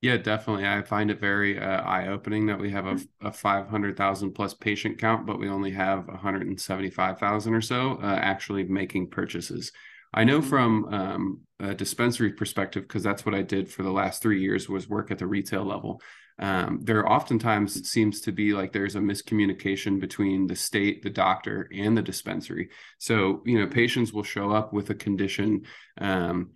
Yeah, 0.01 0.17
definitely. 0.17 0.67
I 0.67 0.81
find 0.81 1.11
it 1.11 1.19
very 1.19 1.59
uh, 1.59 1.83
eye 1.83 2.07
opening 2.07 2.47
that 2.47 2.59
we 2.59 2.71
have 2.71 2.87
a, 2.87 2.99
a 3.21 3.31
500,000 3.31 4.31
plus 4.31 4.53
patient 4.55 4.97
count, 4.97 5.27
but 5.27 5.39
we 5.39 5.47
only 5.47 5.71
have 5.71 6.07
175,000 6.07 7.53
or 7.53 7.61
so 7.61 7.99
uh, 8.01 8.17
actually 8.19 8.63
making 8.63 9.11
purchases. 9.11 9.71
I 10.13 10.23
know 10.23 10.39
mm-hmm. 10.39 10.49
from 10.49 10.93
um, 10.93 11.41
a 11.59 11.73
dispensary 11.73 12.33
perspective, 12.33 12.83
because 12.83 13.03
that's 13.03 13.25
what 13.25 13.35
I 13.35 13.41
did 13.41 13.69
for 13.69 13.83
the 13.83 13.91
last 13.91 14.21
three 14.21 14.41
years 14.41 14.67
was 14.67 14.89
work 14.89 15.11
at 15.11 15.19
the 15.19 15.27
retail 15.27 15.63
level. 15.63 16.01
Um, 16.39 16.79
there 16.81 17.09
oftentimes 17.09 17.87
seems 17.87 18.21
to 18.21 18.31
be 18.31 18.53
like 18.53 18.71
there's 18.71 18.95
a 18.95 18.99
miscommunication 18.99 19.99
between 19.99 20.47
the 20.47 20.55
state, 20.55 21.03
the 21.03 21.09
doctor, 21.09 21.69
and 21.73 21.95
the 21.95 22.01
dispensary. 22.01 22.69
So, 22.97 23.41
you 23.45 23.59
know, 23.59 23.67
patients 23.67 24.11
will 24.11 24.23
show 24.23 24.51
up 24.51 24.73
with 24.73 24.89
a 24.89 24.95
condition. 24.95 25.65
Um, 25.99 26.51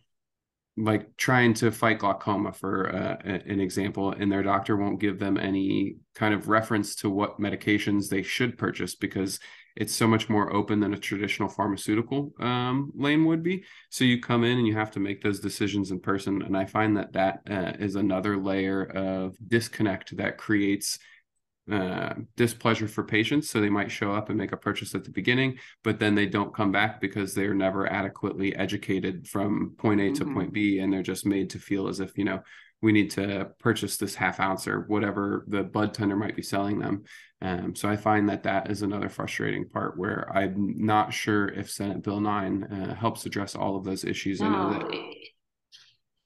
like 0.77 1.15
trying 1.15 1.53
to 1.53 1.71
fight 1.71 1.99
glaucoma 1.99 2.51
for 2.51 2.93
uh, 2.93 3.15
an 3.23 3.61
example 3.61 4.11
and 4.11 4.29
their 4.29 4.43
doctor 4.43 4.75
won't 4.75 4.99
give 4.99 5.19
them 5.19 5.37
any 5.37 5.95
kind 6.15 6.33
of 6.33 6.49
reference 6.49 6.95
to 6.95 7.09
what 7.09 7.39
medications 7.39 8.09
they 8.09 8.21
should 8.21 8.57
purchase 8.57 8.93
because 8.93 9.39
it's 9.75 9.93
so 9.93 10.07
much 10.07 10.29
more 10.29 10.53
open 10.53 10.79
than 10.79 10.93
a 10.93 10.97
traditional 10.97 11.49
pharmaceutical 11.49 12.31
um, 12.39 12.91
lane 12.95 13.25
would 13.25 13.43
be 13.43 13.63
so 13.89 14.03
you 14.03 14.21
come 14.21 14.43
in 14.43 14.57
and 14.57 14.67
you 14.67 14.75
have 14.75 14.91
to 14.91 14.99
make 14.99 15.21
those 15.21 15.39
decisions 15.39 15.91
in 15.91 15.99
person 15.99 16.41
and 16.41 16.57
i 16.57 16.65
find 16.65 16.95
that 16.97 17.13
that 17.13 17.41
uh, 17.49 17.73
is 17.79 17.95
another 17.95 18.37
layer 18.37 18.83
of 18.83 19.35
disconnect 19.47 20.15
that 20.17 20.37
creates 20.37 20.99
uh, 21.71 22.13
displeasure 22.35 22.87
for 22.87 23.03
patients. 23.03 23.49
So 23.49 23.59
they 23.59 23.71
might 23.71 23.91
show 23.91 24.11
up 24.11 24.29
and 24.29 24.37
make 24.37 24.51
a 24.51 24.57
purchase 24.57 24.93
at 24.93 25.03
the 25.03 25.09
beginning, 25.09 25.57
but 25.83 25.97
then 25.97 26.13
they 26.13 26.27
don't 26.27 26.53
come 26.53 26.71
back 26.71 27.01
because 27.01 27.33
they're 27.33 27.55
never 27.55 27.91
adequately 27.91 28.55
educated 28.55 29.27
from 29.27 29.73
point 29.77 29.99
A 29.99 30.03
mm-hmm. 30.03 30.13
to 30.13 30.33
point 30.33 30.53
B. 30.53 30.77
And 30.77 30.93
they're 30.93 31.01
just 31.01 31.25
made 31.25 31.49
to 31.49 31.59
feel 31.59 31.87
as 31.87 31.99
if, 31.99 32.19
you 32.19 32.23
know, 32.23 32.41
we 32.81 32.91
need 32.91 33.09
to 33.11 33.49
purchase 33.57 33.97
this 33.97 34.13
half 34.13 34.39
ounce 34.39 34.67
or 34.67 34.81
whatever 34.81 35.43
the 35.47 35.63
bud 35.63 35.93
tender 35.93 36.15
might 36.15 36.35
be 36.35 36.43
selling 36.43 36.77
them. 36.77 37.05
Um, 37.45 37.75
so 37.75 37.87
I 37.87 37.95
find 37.95 38.27
that 38.29 38.41
that 38.43 38.71
is 38.71 38.81
another 38.81 39.07
frustrating 39.07 39.69
part 39.69 39.99
where 39.99 40.27
I'm 40.35 40.73
not 40.77 41.13
sure 41.13 41.47
if 41.49 41.69
Senate 41.69 42.01
Bill 42.01 42.19
9 42.19 42.63
uh, 42.63 42.95
helps 42.95 43.27
address 43.27 43.53
all 43.53 43.75
of 43.75 43.83
those 43.83 44.03
issues. 44.03 44.41
No, 44.41 44.47
I 44.47 44.49
know 44.49 44.79
that. 44.79 45.13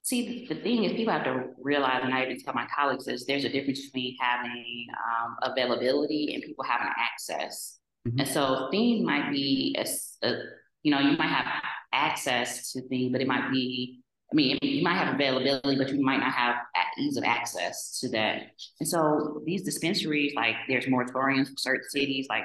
See, 0.02 0.48
the 0.48 0.56
thing 0.56 0.86
is, 0.86 0.94
people 0.94 1.12
have 1.12 1.26
to 1.26 1.48
realize, 1.62 2.00
and 2.04 2.14
I 2.14 2.24
even 2.24 2.40
tell 2.40 2.54
my 2.54 2.68
colleagues 2.74 3.10
is 3.10 3.26
there's 3.26 3.44
a 3.44 3.50
difference 3.50 3.86
between 3.88 4.16
having 4.20 4.88
um, 4.94 5.36
availability 5.44 6.34
and 6.34 6.42
people 6.42 6.64
having 6.64 6.88
access. 6.98 7.80
Mm-hmm. 8.08 8.22
And 8.22 8.28
so 8.30 8.70
things 8.72 9.06
might 9.06 9.30
be, 9.30 9.76
a, 9.78 10.26
a, 10.26 10.38
you 10.84 10.92
know, 10.92 11.00
you 11.00 11.18
might 11.18 11.28
have 11.28 11.48
access 11.92 12.72
to 12.72 12.82
things, 12.88 13.12
but 13.12 13.20
it 13.20 13.28
might 13.28 13.52
be, 13.52 14.00
I 14.32 14.36
mean, 14.36 14.60
you 14.62 14.84
might 14.84 14.98
have 14.98 15.16
availability, 15.16 15.76
but 15.76 15.90
you 15.90 16.04
might 16.04 16.20
not 16.20 16.32
have 16.34 16.56
ease 17.00 17.18
of 17.18 17.24
access 17.24 18.00
to 18.00 18.10
that. 18.10 18.52
And 18.80 18.88
so 18.88 19.42
these 19.46 19.64
dispensaries, 19.64 20.34
like 20.36 20.56
there's 20.68 20.86
moratoriums 20.86 21.48
for 21.48 21.58
certain 21.58 21.90
cities, 21.90 22.28
like, 22.30 22.44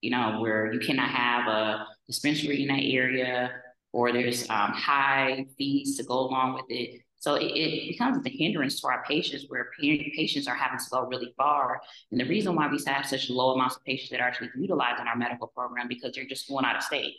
you 0.00 0.10
know, 0.10 0.38
where 0.40 0.72
you 0.72 0.78
cannot 0.78 1.08
have 1.08 1.48
a 1.48 1.86
dispensary 2.06 2.62
in 2.62 2.68
that 2.68 2.82
area, 2.82 3.50
or 3.92 4.12
there's 4.12 4.48
um, 4.50 4.72
high 4.72 5.46
fees 5.56 5.96
to 5.96 6.04
go 6.04 6.20
along 6.20 6.54
with 6.54 6.64
it. 6.68 7.00
So 7.18 7.36
it, 7.36 7.46
it 7.46 7.88
becomes 7.88 8.24
a 8.24 8.28
hindrance 8.28 8.80
to 8.82 8.88
our 8.88 9.02
patients 9.04 9.46
where 9.48 9.70
patients 9.80 10.46
are 10.46 10.54
having 10.54 10.78
to 10.78 10.84
go 10.90 11.06
really 11.06 11.32
far. 11.38 11.80
And 12.10 12.20
the 12.20 12.26
reason 12.26 12.54
why 12.54 12.68
we 12.68 12.78
have 12.86 13.06
such 13.06 13.30
low 13.30 13.54
amounts 13.54 13.76
of 13.76 13.84
patients 13.84 14.10
that 14.10 14.20
are 14.20 14.28
actually 14.28 14.50
utilizing 14.58 15.06
our 15.06 15.16
medical 15.16 15.46
program 15.46 15.88
because 15.88 16.12
they're 16.14 16.26
just 16.26 16.48
going 16.48 16.66
out 16.66 16.76
of 16.76 16.82
state. 16.82 17.14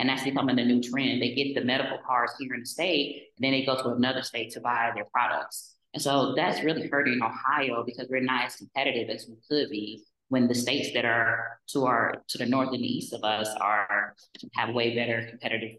And 0.00 0.08
that's 0.08 0.24
becoming 0.24 0.56
the 0.56 0.64
new 0.64 0.80
trend. 0.80 1.20
They 1.20 1.34
get 1.34 1.54
the 1.54 1.62
medical 1.62 1.98
cards 2.06 2.32
here 2.38 2.54
in 2.54 2.60
the 2.60 2.66
state, 2.66 3.28
and 3.36 3.44
then 3.44 3.52
they 3.52 3.66
go 3.66 3.76
to 3.76 3.90
another 3.90 4.22
state 4.22 4.50
to 4.52 4.60
buy 4.60 4.92
their 4.94 5.04
products. 5.12 5.74
And 5.92 6.02
so 6.02 6.34
that's 6.34 6.64
really 6.64 6.88
hurting 6.88 7.20
Ohio 7.22 7.84
because 7.84 8.08
we're 8.08 8.22
not 8.22 8.46
as 8.46 8.56
competitive 8.56 9.10
as 9.10 9.28
we 9.28 9.36
could 9.46 9.68
be 9.68 10.02
when 10.30 10.48
the 10.48 10.54
states 10.54 10.94
that 10.94 11.04
are 11.04 11.60
to 11.72 11.84
our 11.84 12.14
to 12.28 12.38
the 12.38 12.46
north 12.46 12.70
and 12.72 12.82
the 12.82 12.86
east 12.86 13.12
of 13.12 13.24
us 13.24 13.48
are 13.60 14.14
have 14.54 14.74
way 14.74 14.94
better 14.94 15.26
competitive 15.28 15.76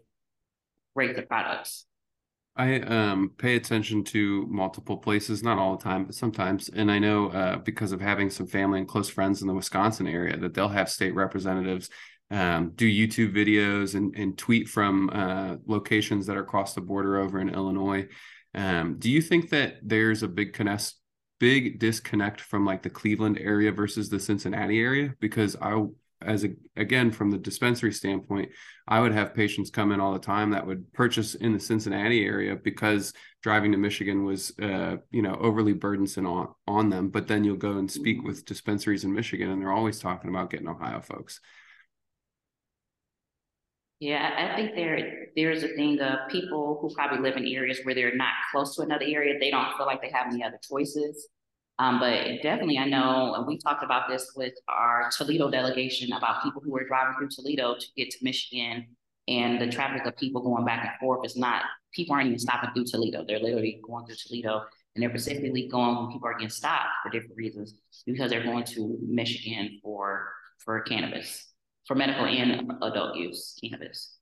rates 0.94 1.18
of 1.18 1.26
products. 1.28 1.86
I 2.54 2.80
um, 2.80 3.32
pay 3.38 3.56
attention 3.56 4.04
to 4.04 4.46
multiple 4.48 4.98
places, 4.98 5.42
not 5.42 5.58
all 5.58 5.76
the 5.76 5.82
time, 5.82 6.04
but 6.04 6.14
sometimes. 6.14 6.68
And 6.68 6.92
I 6.92 6.98
know 6.98 7.28
uh, 7.28 7.56
because 7.56 7.92
of 7.92 8.00
having 8.00 8.28
some 8.28 8.46
family 8.46 8.78
and 8.78 8.86
close 8.86 9.08
friends 9.08 9.40
in 9.40 9.48
the 9.48 9.54
Wisconsin 9.54 10.06
area 10.06 10.36
that 10.36 10.52
they'll 10.52 10.68
have 10.68 10.90
state 10.90 11.14
representatives 11.14 11.88
um, 12.32 12.72
do 12.74 12.88
YouTube 12.88 13.34
videos 13.34 13.94
and, 13.94 14.16
and 14.16 14.36
tweet 14.36 14.68
from 14.68 15.10
uh, 15.10 15.56
locations 15.66 16.26
that 16.26 16.36
are 16.36 16.42
across 16.42 16.74
the 16.74 16.80
border 16.80 17.18
over 17.18 17.38
in 17.38 17.50
Illinois. 17.50 18.08
Um, 18.54 18.96
do 18.98 19.10
you 19.10 19.20
think 19.20 19.50
that 19.50 19.76
there's 19.82 20.22
a 20.22 20.28
big 20.28 20.52
connect, 20.52 20.94
big 21.38 21.78
disconnect 21.78 22.40
from 22.40 22.64
like 22.64 22.82
the 22.82 22.90
Cleveland 22.90 23.38
area 23.38 23.70
versus 23.70 24.08
the 24.08 24.18
Cincinnati 24.18 24.80
area? 24.80 25.14
Because 25.20 25.56
I 25.60 25.84
as 26.24 26.44
a, 26.44 26.50
again 26.76 27.10
from 27.10 27.30
the 27.30 27.38
dispensary 27.38 27.92
standpoint 27.92 28.50
i 28.88 29.00
would 29.00 29.12
have 29.12 29.34
patients 29.34 29.70
come 29.70 29.92
in 29.92 30.00
all 30.00 30.12
the 30.12 30.18
time 30.18 30.50
that 30.50 30.66
would 30.66 30.90
purchase 30.92 31.34
in 31.34 31.52
the 31.52 31.60
cincinnati 31.60 32.24
area 32.24 32.56
because 32.56 33.12
driving 33.42 33.72
to 33.72 33.78
michigan 33.78 34.24
was 34.24 34.52
uh, 34.60 34.96
you 35.10 35.22
know 35.22 35.34
overly 35.40 35.72
burdensome 35.72 36.26
on, 36.26 36.48
on 36.66 36.90
them 36.90 37.08
but 37.08 37.28
then 37.28 37.44
you'll 37.44 37.56
go 37.56 37.78
and 37.78 37.90
speak 37.90 38.18
mm-hmm. 38.18 38.28
with 38.28 38.44
dispensaries 38.44 39.04
in 39.04 39.12
michigan 39.12 39.50
and 39.50 39.60
they're 39.60 39.72
always 39.72 39.98
talking 39.98 40.30
about 40.30 40.50
getting 40.50 40.68
ohio 40.68 41.00
folks 41.00 41.40
yeah, 44.02 44.50
I 44.52 44.56
think 44.56 44.74
there 44.74 45.28
there's 45.36 45.62
a 45.62 45.68
thing 45.68 46.00
of 46.00 46.28
people 46.28 46.76
who 46.82 46.92
probably 46.92 47.20
live 47.20 47.36
in 47.36 47.46
areas 47.46 47.78
where 47.84 47.94
they're 47.94 48.16
not 48.16 48.32
close 48.50 48.74
to 48.74 48.82
another 48.82 49.04
area. 49.06 49.38
They 49.38 49.52
don't 49.52 49.76
feel 49.76 49.86
like 49.86 50.02
they 50.02 50.10
have 50.12 50.26
any 50.26 50.42
other 50.42 50.58
choices. 50.68 51.28
Um, 51.78 52.00
but 52.00 52.42
definitely, 52.42 52.78
I 52.78 52.86
know 52.86 53.44
we 53.46 53.58
talked 53.58 53.84
about 53.84 54.08
this 54.08 54.32
with 54.34 54.54
our 54.66 55.08
Toledo 55.16 55.52
delegation 55.52 56.12
about 56.14 56.42
people 56.42 56.60
who 56.64 56.76
are 56.76 56.84
driving 56.84 57.14
through 57.16 57.28
Toledo 57.28 57.76
to 57.78 57.86
get 57.96 58.10
to 58.10 58.18
Michigan, 58.22 58.88
and 59.28 59.60
the 59.60 59.68
traffic 59.68 60.04
of 60.04 60.16
people 60.16 60.42
going 60.42 60.64
back 60.64 60.84
and 60.84 60.98
forth 60.98 61.24
is 61.24 61.36
not. 61.36 61.62
People 61.94 62.16
aren't 62.16 62.26
even 62.26 62.40
stopping 62.40 62.70
through 62.74 62.86
Toledo; 62.86 63.24
they're 63.24 63.38
literally 63.38 63.80
going 63.86 64.04
through 64.04 64.16
Toledo, 64.26 64.64
and 64.96 65.02
they're 65.04 65.10
specifically 65.10 65.68
going 65.68 65.94
when 65.94 66.12
people 66.12 66.26
are 66.26 66.34
getting 66.34 66.48
stopped 66.48 66.88
for 67.04 67.10
different 67.10 67.36
reasons 67.36 67.76
because 68.04 68.32
they're 68.32 68.42
going 68.42 68.64
to 68.64 68.98
Michigan 69.00 69.78
for 69.80 70.32
for 70.58 70.80
cannabis, 70.80 71.51
for 71.86 71.94
medical 71.94 72.26
and 72.26 72.72
adult 72.82 73.16
use 73.16 73.58
cannabis. 73.62 74.16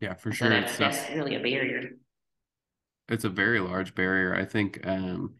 Yeah, 0.00 0.14
for 0.14 0.32
sure. 0.32 0.48
So 0.48 0.50
that's, 0.50 0.76
that's 0.78 1.10
really 1.14 1.36
a 1.36 1.40
barrier. 1.40 1.90
It's 3.08 3.24
a 3.24 3.30
very 3.30 3.60
large 3.60 3.94
barrier. 3.94 4.34
I 4.34 4.44
think 4.44 4.86
um, 4.86 5.34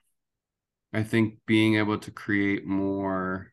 I 0.93 1.03
think 1.03 1.39
being 1.47 1.77
able 1.77 1.99
to 1.99 2.11
create 2.11 2.65
more, 2.65 3.53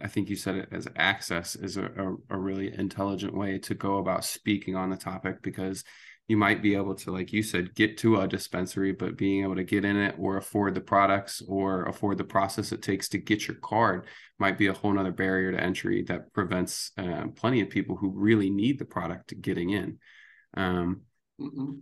I 0.00 0.08
think 0.08 0.28
you 0.28 0.36
said 0.36 0.56
it 0.56 0.68
as 0.70 0.86
access 0.94 1.56
is 1.56 1.76
a, 1.76 1.86
a, 1.86 2.36
a, 2.36 2.38
really 2.38 2.72
intelligent 2.72 3.36
way 3.36 3.58
to 3.60 3.74
go 3.74 3.98
about 3.98 4.24
speaking 4.24 4.76
on 4.76 4.90
the 4.90 4.96
topic 4.96 5.42
because 5.42 5.84
you 6.28 6.36
might 6.36 6.60
be 6.60 6.74
able 6.74 6.94
to, 6.94 7.12
like 7.12 7.32
you 7.32 7.42
said, 7.42 7.74
get 7.74 7.98
to 7.98 8.20
a 8.20 8.26
dispensary, 8.26 8.92
but 8.92 9.16
being 9.16 9.44
able 9.44 9.54
to 9.54 9.64
get 9.64 9.84
in 9.84 9.96
it 9.96 10.16
or 10.18 10.36
afford 10.36 10.74
the 10.74 10.80
products 10.80 11.40
or 11.46 11.84
afford 11.84 12.18
the 12.18 12.24
process 12.24 12.72
it 12.72 12.82
takes 12.82 13.08
to 13.10 13.18
get 13.18 13.46
your 13.46 13.56
card 13.58 14.06
might 14.38 14.58
be 14.58 14.66
a 14.66 14.72
whole 14.72 14.92
nother 14.92 15.12
barrier 15.12 15.52
to 15.52 15.62
entry 15.62 16.02
that 16.02 16.32
prevents 16.32 16.90
uh, 16.98 17.26
plenty 17.36 17.60
of 17.60 17.70
people 17.70 17.96
who 17.96 18.10
really 18.10 18.50
need 18.50 18.78
the 18.78 18.84
product 18.84 19.40
getting 19.40 19.70
in. 19.70 19.98
Um, 20.54 21.02
mm-hmm. 21.40 21.72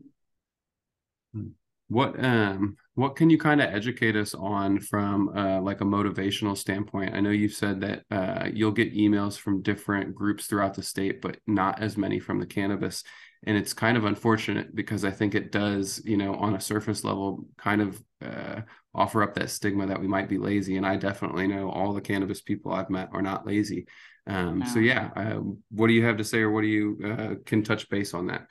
Hmm. 1.32 1.48
What 1.88 2.24
um 2.24 2.76
what 2.94 3.16
can 3.16 3.28
you 3.28 3.38
kind 3.38 3.60
of 3.60 3.74
educate 3.74 4.16
us 4.16 4.34
on 4.34 4.80
from 4.80 5.36
uh, 5.36 5.60
like 5.60 5.80
a 5.80 5.84
motivational 5.84 6.56
standpoint? 6.56 7.14
I 7.14 7.20
know 7.20 7.30
you've 7.30 7.52
said 7.52 7.80
that 7.80 8.04
uh, 8.10 8.48
you'll 8.52 8.70
get 8.70 8.94
emails 8.94 9.36
from 9.36 9.62
different 9.62 10.14
groups 10.14 10.46
throughout 10.46 10.74
the 10.74 10.82
state, 10.82 11.20
but 11.20 11.36
not 11.46 11.82
as 11.82 11.96
many 11.96 12.20
from 12.20 12.38
the 12.38 12.46
cannabis. 12.46 13.02
And 13.46 13.56
it's 13.56 13.74
kind 13.74 13.96
of 13.96 14.04
unfortunate 14.04 14.74
because 14.74 15.04
I 15.04 15.10
think 15.10 15.34
it 15.34 15.52
does, 15.52 16.00
you 16.04 16.16
know, 16.16 16.34
on 16.34 16.54
a 16.54 16.60
surface 16.60 17.04
level, 17.04 17.46
kind 17.58 17.82
of 17.82 18.02
uh, 18.24 18.62
offer 18.94 19.22
up 19.22 19.34
that 19.34 19.50
stigma 19.50 19.86
that 19.86 20.00
we 20.00 20.06
might 20.06 20.28
be 20.28 20.38
lazy. 20.38 20.76
And 20.76 20.86
I 20.86 20.96
definitely 20.96 21.46
know 21.46 21.70
all 21.70 21.92
the 21.92 22.00
cannabis 22.00 22.40
people 22.40 22.72
I've 22.72 22.90
met 22.90 23.10
are 23.12 23.22
not 23.22 23.46
lazy. 23.46 23.86
Um, 24.26 24.60
no. 24.60 24.66
So 24.66 24.78
yeah, 24.78 25.10
uh, 25.14 25.40
what 25.70 25.88
do 25.88 25.92
you 25.92 26.04
have 26.04 26.16
to 26.16 26.24
say, 26.24 26.38
or 26.38 26.50
what 26.50 26.62
do 26.62 26.68
you 26.68 26.98
uh, 27.04 27.34
can 27.44 27.62
touch 27.62 27.88
base 27.90 28.14
on 28.14 28.28
that? 28.28 28.46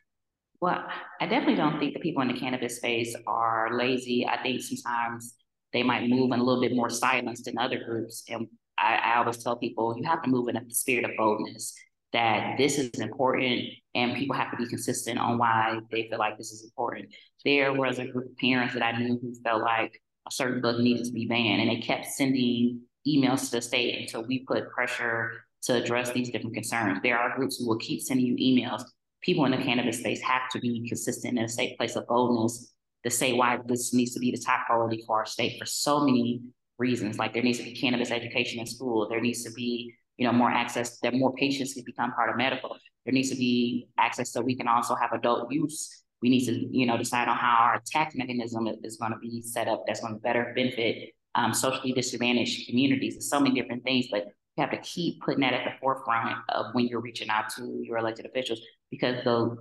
Well, 0.61 0.83
I 1.19 1.25
definitely 1.25 1.55
don't 1.55 1.79
think 1.79 1.93
the 1.93 1.99
people 1.99 2.21
in 2.21 2.27
the 2.27 2.39
cannabis 2.39 2.77
space 2.77 3.15
are 3.25 3.75
lazy. 3.75 4.27
I 4.27 4.41
think 4.41 4.61
sometimes 4.61 5.35
they 5.73 5.83
might 5.83 6.07
move 6.07 6.31
in 6.31 6.39
a 6.39 6.43
little 6.43 6.61
bit 6.61 6.75
more 6.75 6.89
silence 6.89 7.43
than 7.43 7.57
other 7.57 7.83
groups. 7.83 8.23
And 8.29 8.47
I, 8.77 8.95
I 8.95 9.17
always 9.17 9.43
tell 9.43 9.57
people 9.57 9.97
you 9.97 10.07
have 10.07 10.21
to 10.21 10.29
move 10.29 10.47
in 10.49 10.57
a 10.57 10.69
spirit 10.69 11.05
of 11.05 11.11
boldness 11.17 11.75
that 12.13 12.57
this 12.57 12.77
is 12.77 12.91
important 12.99 13.63
and 13.95 14.15
people 14.15 14.35
have 14.35 14.51
to 14.51 14.57
be 14.57 14.67
consistent 14.67 15.19
on 15.19 15.37
why 15.37 15.79
they 15.91 16.07
feel 16.09 16.19
like 16.19 16.37
this 16.37 16.51
is 16.51 16.63
important. 16.63 17.13
There 17.43 17.73
was 17.73 17.99
a 17.99 18.05
group 18.05 18.25
of 18.25 18.37
parents 18.37 18.73
that 18.75 18.83
I 18.83 18.97
knew 18.97 19.19
who 19.19 19.33
felt 19.43 19.61
like 19.61 19.99
a 20.27 20.31
certain 20.31 20.61
book 20.61 20.79
needed 20.79 21.05
to 21.05 21.11
be 21.11 21.25
banned 21.25 21.61
and 21.61 21.69
they 21.69 21.81
kept 21.81 22.05
sending 22.05 22.81
emails 23.07 23.45
to 23.45 23.57
the 23.57 23.61
state 23.61 23.99
until 23.99 24.25
we 24.25 24.45
put 24.45 24.69
pressure 24.71 25.31
to 25.63 25.75
address 25.75 26.11
these 26.11 26.29
different 26.29 26.53
concerns. 26.53 26.99
There 27.01 27.17
are 27.17 27.35
groups 27.35 27.57
who 27.57 27.67
will 27.67 27.77
keep 27.77 28.01
sending 28.01 28.25
you 28.25 28.35
emails 28.35 28.83
people 29.23 29.45
in 29.45 29.51
the 29.51 29.57
cannabis 29.57 29.99
space 29.99 30.21
have 30.21 30.49
to 30.51 30.59
be 30.59 30.87
consistent 30.87 31.37
in 31.37 31.45
a 31.45 31.49
safe 31.49 31.77
place 31.77 31.95
of 31.95 32.05
boldness 32.07 32.71
to 33.03 33.09
say 33.09 33.33
why 33.33 33.57
this 33.65 33.93
needs 33.93 34.13
to 34.13 34.19
be 34.19 34.31
the 34.31 34.37
top 34.37 34.65
priority 34.67 35.03
for 35.07 35.19
our 35.19 35.25
state 35.25 35.59
for 35.59 35.65
so 35.65 36.01
many 36.01 36.41
reasons. 36.77 37.17
Like 37.17 37.33
there 37.33 37.43
needs 37.43 37.57
to 37.57 37.63
be 37.63 37.75
cannabis 37.75 38.11
education 38.11 38.59
in 38.59 38.65
school. 38.65 39.07
There 39.09 39.21
needs 39.21 39.43
to 39.43 39.51
be, 39.51 39.93
you 40.17 40.27
know, 40.27 40.33
more 40.33 40.51
access 40.51 40.99
that 40.99 41.13
more 41.13 41.33
patients 41.33 41.73
can 41.73 41.83
become 41.85 42.11
part 42.13 42.29
of 42.29 42.37
medical. 42.37 42.75
There 43.05 43.13
needs 43.13 43.29
to 43.29 43.35
be 43.35 43.87
access 43.97 44.31
so 44.31 44.41
we 44.41 44.55
can 44.55 44.67
also 44.67 44.95
have 44.95 45.11
adult 45.13 45.51
use. 45.51 46.03
We 46.21 46.29
need 46.29 46.45
to, 46.45 46.67
you 46.71 46.85
know, 46.85 46.97
decide 46.97 47.27
on 47.27 47.35
how 47.35 47.57
our 47.59 47.81
tax 47.85 48.15
mechanism 48.15 48.67
is 48.83 48.97
going 48.97 49.11
to 49.11 49.19
be 49.19 49.41
set 49.41 49.67
up 49.67 49.83
that's 49.85 50.01
going 50.01 50.13
to 50.13 50.19
better 50.19 50.53
benefit 50.55 51.09
um, 51.35 51.53
socially 51.53 51.93
disadvantaged 51.93 52.67
communities. 52.67 53.15
There's 53.15 53.29
so 53.29 53.39
many 53.39 53.59
different 53.59 53.83
things, 53.83 54.07
but 54.11 54.25
you 54.55 54.61
have 54.61 54.71
to 54.71 54.77
keep 54.77 55.21
putting 55.21 55.41
that 55.41 55.53
at 55.53 55.65
the 55.65 55.71
forefront 55.81 56.37
of 56.49 56.67
when 56.73 56.87
you're 56.87 57.01
reaching 57.01 57.29
out 57.29 57.49
to 57.55 57.81
your 57.83 57.97
elected 57.97 58.25
officials 58.25 58.61
because 58.91 59.23
the 59.23 59.57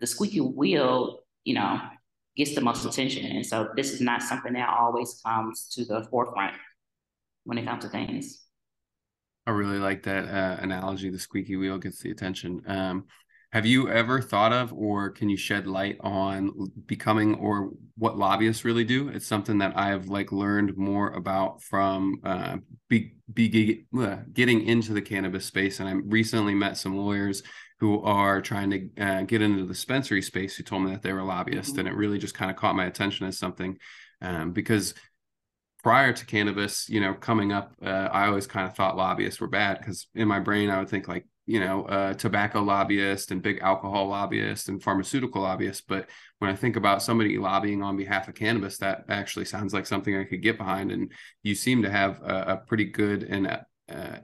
the 0.00 0.06
squeaky 0.06 0.40
wheel, 0.40 1.20
you 1.44 1.54
know, 1.54 1.80
gets 2.36 2.54
the 2.54 2.60
most 2.60 2.84
attention. 2.84 3.24
And 3.24 3.46
so 3.46 3.68
this 3.76 3.92
is 3.92 4.00
not 4.00 4.22
something 4.22 4.52
that 4.54 4.68
always 4.68 5.20
comes 5.24 5.68
to 5.74 5.84
the 5.84 6.06
forefront 6.10 6.54
when 7.44 7.56
it 7.56 7.64
comes 7.64 7.84
to 7.84 7.90
things. 7.90 8.42
I 9.46 9.50
really 9.50 9.78
like 9.78 10.04
that 10.04 10.24
uh, 10.24 10.62
analogy. 10.62 11.10
The 11.10 11.18
squeaky 11.18 11.56
wheel 11.56 11.78
gets 11.78 12.00
the 12.00 12.10
attention. 12.10 12.62
Um, 12.66 13.04
have 13.52 13.66
you 13.66 13.90
ever 13.90 14.22
thought 14.22 14.52
of, 14.52 14.72
or 14.72 15.10
can 15.10 15.28
you 15.28 15.36
shed 15.36 15.66
light 15.66 15.98
on 16.00 16.50
becoming, 16.86 17.34
or 17.34 17.70
what 17.98 18.16
lobbyists 18.16 18.64
really 18.64 18.84
do? 18.84 19.08
It's 19.08 19.26
something 19.26 19.58
that 19.58 19.76
I've 19.76 20.06
like 20.06 20.32
learned 20.32 20.76
more 20.78 21.10
about 21.10 21.62
from 21.62 22.20
uh, 22.24 22.56
be, 22.88 23.14
be 23.32 23.84
uh, 23.98 24.16
getting 24.32 24.62
into 24.66 24.94
the 24.94 25.02
cannabis 25.02 25.44
space, 25.44 25.80
and 25.80 25.88
I 25.88 25.92
recently 25.92 26.54
met 26.54 26.78
some 26.78 26.96
lawyers 26.96 27.42
who 27.78 28.00
are 28.04 28.40
trying 28.40 28.70
to 28.70 28.88
uh, 29.02 29.22
get 29.22 29.42
into 29.42 29.62
the 29.62 29.68
dispensary 29.68 30.22
space 30.22 30.56
who 30.56 30.62
told 30.62 30.84
me 30.84 30.92
that 30.92 31.02
they 31.02 31.12
were 31.12 31.22
lobbyists, 31.22 31.72
mm-hmm. 31.72 31.80
and 31.80 31.88
it 31.88 31.94
really 31.94 32.18
just 32.18 32.34
kind 32.34 32.50
of 32.50 32.56
caught 32.56 32.76
my 32.76 32.86
attention 32.86 33.26
as 33.26 33.36
something 33.36 33.76
um, 34.22 34.52
because 34.52 34.94
prior 35.82 36.12
to 36.12 36.26
cannabis, 36.26 36.88
you 36.88 37.00
know, 37.00 37.14
coming 37.14 37.52
up, 37.52 37.74
uh, 37.84 38.08
I 38.12 38.26
always 38.26 38.46
kind 38.46 38.66
of 38.66 38.74
thought 38.74 38.96
lobbyists 38.96 39.40
were 39.40 39.48
bad 39.48 39.78
because 39.78 40.06
in 40.14 40.28
my 40.28 40.38
brain 40.38 40.70
I 40.70 40.78
would 40.78 40.88
think 40.88 41.08
like 41.08 41.26
you 41.46 41.58
know, 41.58 41.84
uh, 41.84 42.14
tobacco 42.14 42.62
lobbyist 42.62 43.30
and 43.32 43.42
big 43.42 43.58
alcohol 43.60 44.08
lobbyist 44.08 44.68
and 44.68 44.82
pharmaceutical 44.82 45.42
lobbyist. 45.42 45.88
But 45.88 46.08
when 46.38 46.50
I 46.50 46.56
think 46.56 46.76
about 46.76 47.02
somebody 47.02 47.36
lobbying 47.36 47.82
on 47.82 47.96
behalf 47.96 48.28
of 48.28 48.34
cannabis, 48.34 48.78
that 48.78 49.04
actually 49.08 49.46
sounds 49.46 49.74
like 49.74 49.86
something 49.86 50.16
I 50.16 50.24
could 50.24 50.42
get 50.42 50.56
behind. 50.56 50.92
And 50.92 51.10
you 51.42 51.54
seem 51.54 51.82
to 51.82 51.90
have 51.90 52.22
a, 52.22 52.44
a 52.52 52.56
pretty 52.58 52.84
good 52.84 53.24
and 53.24 53.48
uh, 53.48 53.64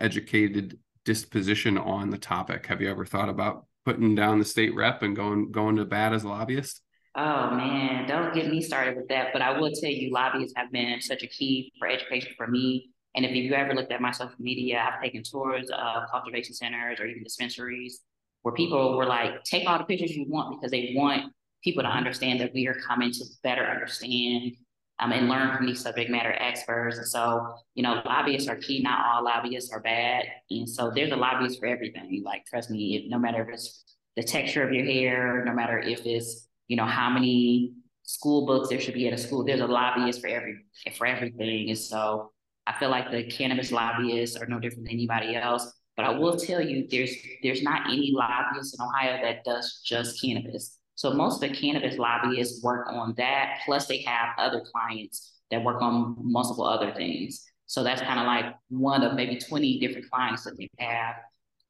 educated 0.00 0.78
disposition 1.04 1.76
on 1.76 2.10
the 2.10 2.18
topic. 2.18 2.66
Have 2.66 2.80
you 2.80 2.88
ever 2.88 3.04
thought 3.04 3.28
about 3.28 3.66
putting 3.84 4.14
down 4.14 4.38
the 4.38 4.44
state 4.44 4.74
rep 4.74 5.02
and 5.02 5.16
going 5.16 5.50
going 5.50 5.76
to 5.76 5.84
bat 5.84 6.12
as 6.12 6.22
a 6.22 6.28
lobbyist? 6.28 6.82
Oh 7.18 7.50
man, 7.50 8.06
don't 8.06 8.32
get 8.32 8.48
me 8.48 8.62
started 8.62 8.96
with 8.96 9.08
that. 9.08 9.32
But 9.32 9.42
I 9.42 9.58
will 9.58 9.72
tell 9.72 9.90
you, 9.90 10.12
lobbyists 10.12 10.54
have 10.56 10.70
been 10.70 11.00
such 11.00 11.22
a 11.22 11.26
key 11.26 11.72
for 11.78 11.88
education 11.88 12.32
for 12.37 12.46
me 12.46 12.92
and 13.14 13.25
if 13.25 13.34
you 13.34 13.52
ever 13.52 13.75
looked 13.75 13.90
at 13.90 14.00
my 14.00 14.12
social 14.12 14.37
media, 14.38 14.80
I've 14.80 15.02
taken 15.02 15.25
tours 15.25 15.68
of 15.70 16.08
cultivation 16.10 16.54
centers 16.54 17.00
or 17.00 17.06
even 17.06 17.25
dispensaries 17.25 18.00
where 18.42 18.54
people 18.54 18.96
were 18.96 19.06
like, 19.06 19.42
take 19.42 19.68
all 19.68 19.76
the 19.78 19.84
pictures 19.84 20.14
you 20.14 20.26
want 20.28 20.56
because 20.56 20.70
they 20.70 20.92
want 20.94 21.32
people 21.64 21.82
to 21.82 21.88
understand 21.88 22.40
that 22.40 22.54
we 22.54 22.68
are 22.68 22.76
coming 22.87 23.10
to 23.10 23.25
better 23.42 23.64
understand 23.64 24.52
um, 25.00 25.10
and 25.10 25.28
learn 25.28 25.56
from 25.56 25.66
these 25.66 25.80
subject 25.80 26.10
matter 26.10 26.32
experts. 26.38 26.98
And 26.98 27.06
so, 27.08 27.54
you 27.75 27.82
know, 27.82 28.02
lobbyists 28.04 28.48
are 28.48 28.56
key. 28.56 28.82
Not 28.82 29.04
all 29.04 29.25
lobbyists 29.25 29.72
are 29.72 29.80
bad. 29.80 30.25
And 30.50 30.68
so 30.68 30.92
there's 30.94 31.10
a 31.10 31.16
lobbyist 31.16 31.58
for 31.58 31.66
everything. 31.66 32.22
Like, 32.25 32.44
trust 32.46 32.70
me, 32.70 33.08
no 33.10 33.18
matter 33.18 33.42
if 33.42 33.48
it's 33.54 33.96
the 34.16 34.22
texture 34.22 34.62
of 34.62 34.72
your 34.72 34.84
hair, 34.84 35.42
no 35.44 35.52
matter 35.52 35.78
if 35.78 36.02
it's, 36.04 36.48
you 36.68 36.76
know, 36.76 36.87
how 36.87 37.10
many 37.10 37.72
school 38.04 38.46
books 38.46 38.68
there 38.68 38.80
should 38.80 38.94
be 38.94 39.06
at 39.06 39.12
a 39.12 39.18
school, 39.18 39.44
there's 39.44 39.60
a 39.60 39.66
lobbyist 39.66 40.20
for 40.20 40.28
every 40.28 40.64
for 40.96 41.06
everything. 41.06 41.68
And 41.68 41.78
so 41.78 42.32
I 42.66 42.78
feel 42.78 42.90
like 42.90 43.10
the 43.10 43.25
cannabis 43.25 43.72
lobbyists 43.72 44.37
are 44.37 44.46
no 44.46 44.58
different 44.60 44.84
than 44.84 44.94
anybody 44.94 45.34
else. 45.34 45.72
But 45.96 46.06
I 46.06 46.10
will 46.10 46.37
tell 46.37 46.60
you, 46.60 46.87
there's 46.90 47.12
there's 47.42 47.62
not 47.62 47.87
any 47.87 48.12
lobbyist 48.14 48.76
in 48.78 48.87
Ohio 48.87 49.20
that 49.22 49.44
does 49.44 49.82
just 49.84 50.22
cannabis. 50.22 50.78
So 50.94 51.12
most 51.12 51.42
of 51.42 51.50
the 51.50 51.56
cannabis 51.56 51.98
lobbyists 51.98 52.62
work 52.62 52.88
on 52.88 53.14
that, 53.18 53.60
plus 53.64 53.87
they 53.87 54.02
have 54.02 54.30
other 54.38 54.62
clients 54.72 55.32
that 55.50 55.62
work 55.62 55.80
on 55.82 56.16
multiple 56.20 56.64
other 56.64 56.92
things. 56.94 57.44
So 57.66 57.84
that's 57.84 58.00
kind 58.00 58.18
of 58.18 58.26
like 58.26 58.54
one 58.68 59.02
of 59.02 59.14
maybe 59.14 59.38
20 59.38 59.78
different 59.80 60.10
clients 60.10 60.44
that 60.44 60.56
they 60.56 60.68
have. 60.78 61.16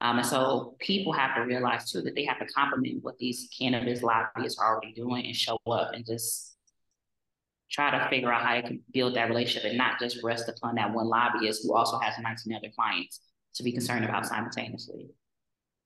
Um, 0.01 0.17
and 0.17 0.25
so 0.25 0.75
people 0.79 1.11
have 1.11 1.35
to 1.35 1.41
realize 1.41 1.91
too 1.91 2.01
that 2.01 2.15
they 2.15 2.23
have 2.25 2.39
to 2.39 2.45
complement 2.45 3.03
what 3.03 3.17
these 3.17 3.49
cannabis 3.57 4.01
lobbyists 4.01 4.57
are 4.59 4.73
already 4.73 4.93
doing 4.93 5.25
and 5.25 5.35
show 5.35 5.59
up 5.69 5.91
and 5.93 6.05
just 6.05 6.55
try 7.69 7.91
to 7.91 8.09
figure 8.09 8.31
out 8.31 8.41
how 8.41 8.55
you 8.55 8.63
can 8.63 8.81
build 8.93 9.15
that 9.15 9.29
relationship 9.29 9.69
and 9.69 9.77
not 9.77 9.99
just 9.99 10.23
rest 10.23 10.49
upon 10.49 10.75
that 10.75 10.93
one 10.93 11.07
lobbyist 11.07 11.63
who 11.63 11.73
also 11.73 11.99
has 11.99 12.15
19 12.19 12.55
other 12.55 12.69
clients 12.75 13.19
to 13.55 13.63
be 13.63 13.71
concerned 13.71 14.05
about 14.05 14.25
simultaneously. 14.25 15.07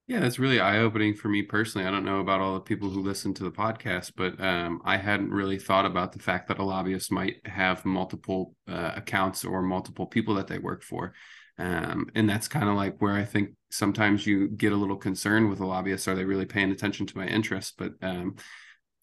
Yeah, 0.08 0.20
that's 0.20 0.38
really 0.38 0.60
eye 0.60 0.80
opening 0.80 1.16
for 1.16 1.30
me 1.30 1.44
personally. 1.44 1.88
I 1.88 1.92
don't 1.92 2.04
know 2.04 2.20
about 2.20 2.42
all 2.42 2.56
the 2.56 2.60
people 2.60 2.90
who 2.90 3.02
listen 3.02 3.34
to 3.36 3.44
the 3.44 3.52
podcast, 3.52 4.12
but 4.18 4.40
um, 4.40 4.82
I 4.84 4.98
hadn't 4.98 5.32
really 5.32 5.58
thought 5.58 5.86
about 5.86 6.12
the 6.12 6.20
fact 6.20 6.50
that 6.50 6.60
a 6.60 6.64
lobbyist 6.64 7.10
might 7.10 7.38
have 7.48 7.86
multiple 7.86 8.54
uh, 8.68 8.92
accounts 8.96 9.46
or 9.46 9.62
multiple 9.62 10.06
people 10.06 10.36
that 10.36 10.48
they 10.48 10.58
work 10.58 10.84
for. 10.84 11.14
Um, 11.58 12.10
and 12.16 12.28
that's 12.28 12.48
kind 12.48 12.68
of 12.68 12.76
like 12.76 13.00
where 13.00 13.14
I 13.14 13.26
think 13.26 13.52
sometimes 13.70 14.26
you 14.26 14.48
get 14.48 14.74
a 14.74 14.76
little 14.78 14.98
concerned 14.98 15.50
with 15.50 15.60
a 15.60 15.66
lobbyist. 15.66 16.08
Are 16.08 16.16
they 16.16 16.26
really 16.26 16.46
paying 16.46 16.72
attention 16.72 17.06
to 17.08 17.18
my 17.18 17.28
interests? 17.28 17.74
But 17.78 17.94
um, 18.02 18.36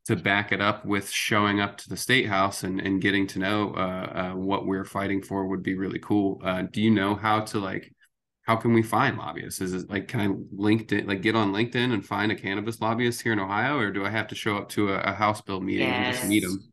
to 0.06 0.16
back 0.16 0.50
it 0.50 0.60
up 0.60 0.84
with 0.84 1.10
showing 1.10 1.60
up 1.60 1.76
to 1.78 1.88
the 1.88 1.96
state 1.96 2.26
house 2.26 2.64
and, 2.64 2.80
and 2.80 3.00
getting 3.00 3.26
to 3.28 3.38
know 3.38 3.72
uh, 3.76 3.80
uh, 3.80 4.32
what 4.34 4.66
we're 4.66 4.84
fighting 4.84 5.22
for 5.22 5.46
would 5.46 5.62
be 5.62 5.74
really 5.74 6.00
cool. 6.00 6.40
Uh, 6.44 6.62
do 6.62 6.80
you 6.80 6.90
know 6.90 7.14
how 7.14 7.40
to 7.40 7.58
like 7.58 7.92
how 8.42 8.56
can 8.56 8.72
we 8.72 8.82
find 8.82 9.16
lobbyists? 9.16 9.60
Is 9.60 9.74
it 9.74 9.88
like 9.88 10.08
can 10.08 10.20
I 10.20 10.26
LinkedIn 10.56 11.06
like 11.06 11.22
get 11.22 11.36
on 11.36 11.52
LinkedIn 11.52 11.92
and 11.92 12.04
find 12.04 12.32
a 12.32 12.34
cannabis 12.34 12.80
lobbyist 12.80 13.22
here 13.22 13.32
in 13.32 13.38
Ohio, 13.38 13.78
or 13.78 13.92
do 13.92 14.04
I 14.04 14.10
have 14.10 14.26
to 14.28 14.34
show 14.34 14.56
up 14.56 14.68
to 14.70 14.92
a, 14.92 14.98
a 15.00 15.12
House 15.12 15.40
bill 15.40 15.60
meeting 15.60 15.86
yes. 15.86 16.06
and 16.06 16.14
just 16.16 16.28
meet 16.28 16.42
them? 16.42 16.72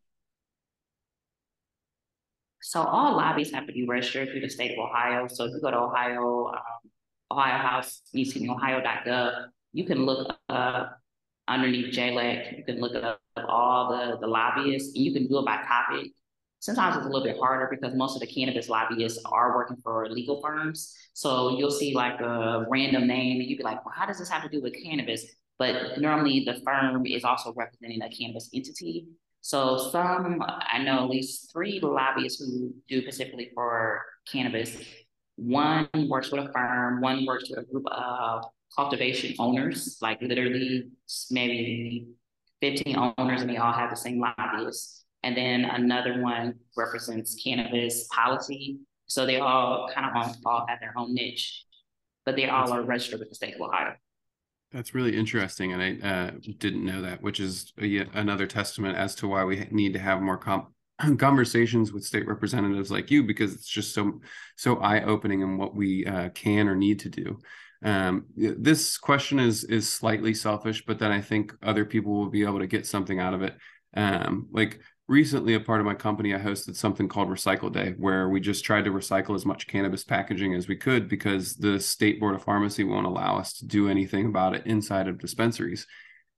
So 2.68 2.82
all 2.82 3.16
lobbies 3.16 3.50
have 3.52 3.66
to 3.66 3.72
be 3.72 3.86
registered 3.86 4.28
through 4.28 4.42
the 4.42 4.50
state 4.50 4.72
of 4.72 4.78
Ohio. 4.78 5.26
So 5.26 5.46
if 5.46 5.52
you 5.52 5.60
go 5.62 5.70
to 5.70 5.78
Ohio, 5.78 6.48
um, 6.48 6.90
Ohio 7.30 7.56
House, 7.56 8.02
excuse 8.12 8.42
me, 8.42 8.50
ohio.gov, 8.50 9.46
you 9.72 9.86
can 9.86 10.04
look 10.04 10.36
up 10.50 11.00
underneath 11.48 11.94
JLEC, 11.94 12.58
you 12.58 12.64
can 12.66 12.78
look 12.78 12.94
up 12.94 13.22
all 13.48 13.88
the, 13.88 14.18
the 14.20 14.26
lobbyists, 14.26 14.94
and 14.94 15.02
you 15.02 15.14
can 15.14 15.26
do 15.28 15.38
it 15.38 15.46
by 15.46 15.62
topic. 15.66 16.12
Sometimes 16.58 16.96
it's 16.96 17.06
a 17.06 17.08
little 17.08 17.24
bit 17.24 17.38
harder 17.38 17.70
because 17.70 17.96
most 17.96 18.16
of 18.16 18.20
the 18.20 18.26
cannabis 18.26 18.68
lobbyists 18.68 19.18
are 19.24 19.56
working 19.56 19.78
for 19.82 20.06
legal 20.10 20.42
firms. 20.42 20.94
So 21.14 21.56
you'll 21.56 21.70
see 21.70 21.94
like 21.94 22.20
a 22.20 22.66
random 22.68 23.06
name 23.06 23.40
and 23.40 23.48
you'd 23.48 23.56
be 23.56 23.64
like, 23.64 23.82
well, 23.86 23.94
how 23.96 24.04
does 24.04 24.18
this 24.18 24.28
have 24.28 24.42
to 24.42 24.48
do 24.50 24.60
with 24.60 24.74
cannabis? 24.74 25.24
But 25.58 25.98
normally 26.02 26.44
the 26.44 26.60
firm 26.66 27.06
is 27.06 27.24
also 27.24 27.54
representing 27.56 28.02
a 28.02 28.10
cannabis 28.10 28.50
entity. 28.52 29.06
So 29.40 29.90
some, 29.90 30.42
I 30.42 30.82
know 30.82 31.04
at 31.04 31.10
least 31.10 31.52
three 31.52 31.80
lobbyists 31.80 32.42
who 32.42 32.74
do 32.88 33.02
specifically 33.02 33.50
for 33.54 34.02
cannabis. 34.30 34.76
One 35.36 35.88
works 36.08 36.30
with 36.30 36.44
a 36.44 36.52
firm, 36.52 37.00
one 37.00 37.24
works 37.24 37.48
with 37.48 37.60
a 37.60 37.62
group 37.62 37.86
of 37.90 38.44
cultivation 38.76 39.34
owners, 39.38 39.98
like 40.02 40.20
literally 40.20 40.88
maybe 41.30 42.08
15 42.60 43.14
owners, 43.16 43.40
and 43.40 43.48
they 43.48 43.56
all 43.56 43.72
have 43.72 43.90
the 43.90 43.96
same 43.96 44.20
lobbyists 44.20 44.98
and 45.22 45.36
then 45.36 45.64
another 45.64 46.22
one 46.22 46.54
represents 46.76 47.40
cannabis 47.42 48.06
policy. 48.14 48.78
So 49.06 49.26
they 49.26 49.40
all 49.40 49.90
kind 49.92 50.06
of 50.06 50.12
all, 50.14 50.36
all 50.46 50.66
have 50.68 50.80
their 50.80 50.92
own 50.96 51.14
niche, 51.14 51.64
but 52.24 52.36
they 52.36 52.48
all 52.48 52.72
are 52.72 52.82
registered 52.82 53.20
with 53.20 53.30
the 53.30 53.34
state 53.34 53.54
of 53.54 53.60
Ohio. 53.60 53.94
That's 54.72 54.94
really 54.94 55.16
interesting, 55.16 55.72
and 55.72 55.82
I 55.82 56.06
uh, 56.06 56.30
didn't 56.58 56.84
know 56.84 57.00
that, 57.00 57.22
which 57.22 57.40
is 57.40 57.72
yet 57.78 58.08
another 58.12 58.46
testament 58.46 58.98
as 58.98 59.14
to 59.16 59.28
why 59.28 59.44
we 59.44 59.66
need 59.70 59.94
to 59.94 59.98
have 59.98 60.20
more 60.20 60.36
com- 60.36 60.74
conversations 61.18 61.90
with 61.90 62.04
state 62.04 62.26
representatives 62.26 62.90
like 62.90 63.10
you, 63.10 63.22
because 63.22 63.54
it's 63.54 63.68
just 63.68 63.94
so 63.94 64.20
so 64.56 64.76
eye 64.76 65.02
opening 65.04 65.40
in 65.40 65.56
what 65.56 65.74
we 65.74 66.04
uh, 66.04 66.28
can 66.30 66.68
or 66.68 66.76
need 66.76 66.98
to 67.00 67.08
do. 67.08 67.38
Um, 67.82 68.26
this 68.36 68.98
question 68.98 69.38
is 69.38 69.64
is 69.64 69.88
slightly 69.90 70.34
selfish, 70.34 70.84
but 70.84 70.98
then 70.98 71.12
I 71.12 71.22
think 71.22 71.54
other 71.62 71.86
people 71.86 72.12
will 72.12 72.30
be 72.30 72.42
able 72.42 72.58
to 72.58 72.66
get 72.66 72.86
something 72.86 73.18
out 73.18 73.32
of 73.32 73.42
it. 73.42 73.56
Um, 73.94 74.48
like 74.52 74.80
recently 75.08 75.54
a 75.54 75.60
part 75.60 75.80
of 75.80 75.86
my 75.86 75.94
company 75.94 76.34
i 76.34 76.38
hosted 76.38 76.76
something 76.76 77.08
called 77.08 77.28
recycle 77.28 77.72
day 77.72 77.94
where 77.96 78.28
we 78.28 78.38
just 78.40 78.64
tried 78.64 78.84
to 78.84 78.90
recycle 78.90 79.34
as 79.34 79.46
much 79.46 79.66
cannabis 79.66 80.04
packaging 80.04 80.54
as 80.54 80.68
we 80.68 80.76
could 80.76 81.08
because 81.08 81.56
the 81.56 81.80
state 81.80 82.20
board 82.20 82.34
of 82.34 82.42
pharmacy 82.42 82.84
won't 82.84 83.06
allow 83.06 83.38
us 83.38 83.54
to 83.54 83.66
do 83.66 83.88
anything 83.88 84.26
about 84.26 84.54
it 84.54 84.66
inside 84.66 85.08
of 85.08 85.18
dispensaries. 85.18 85.86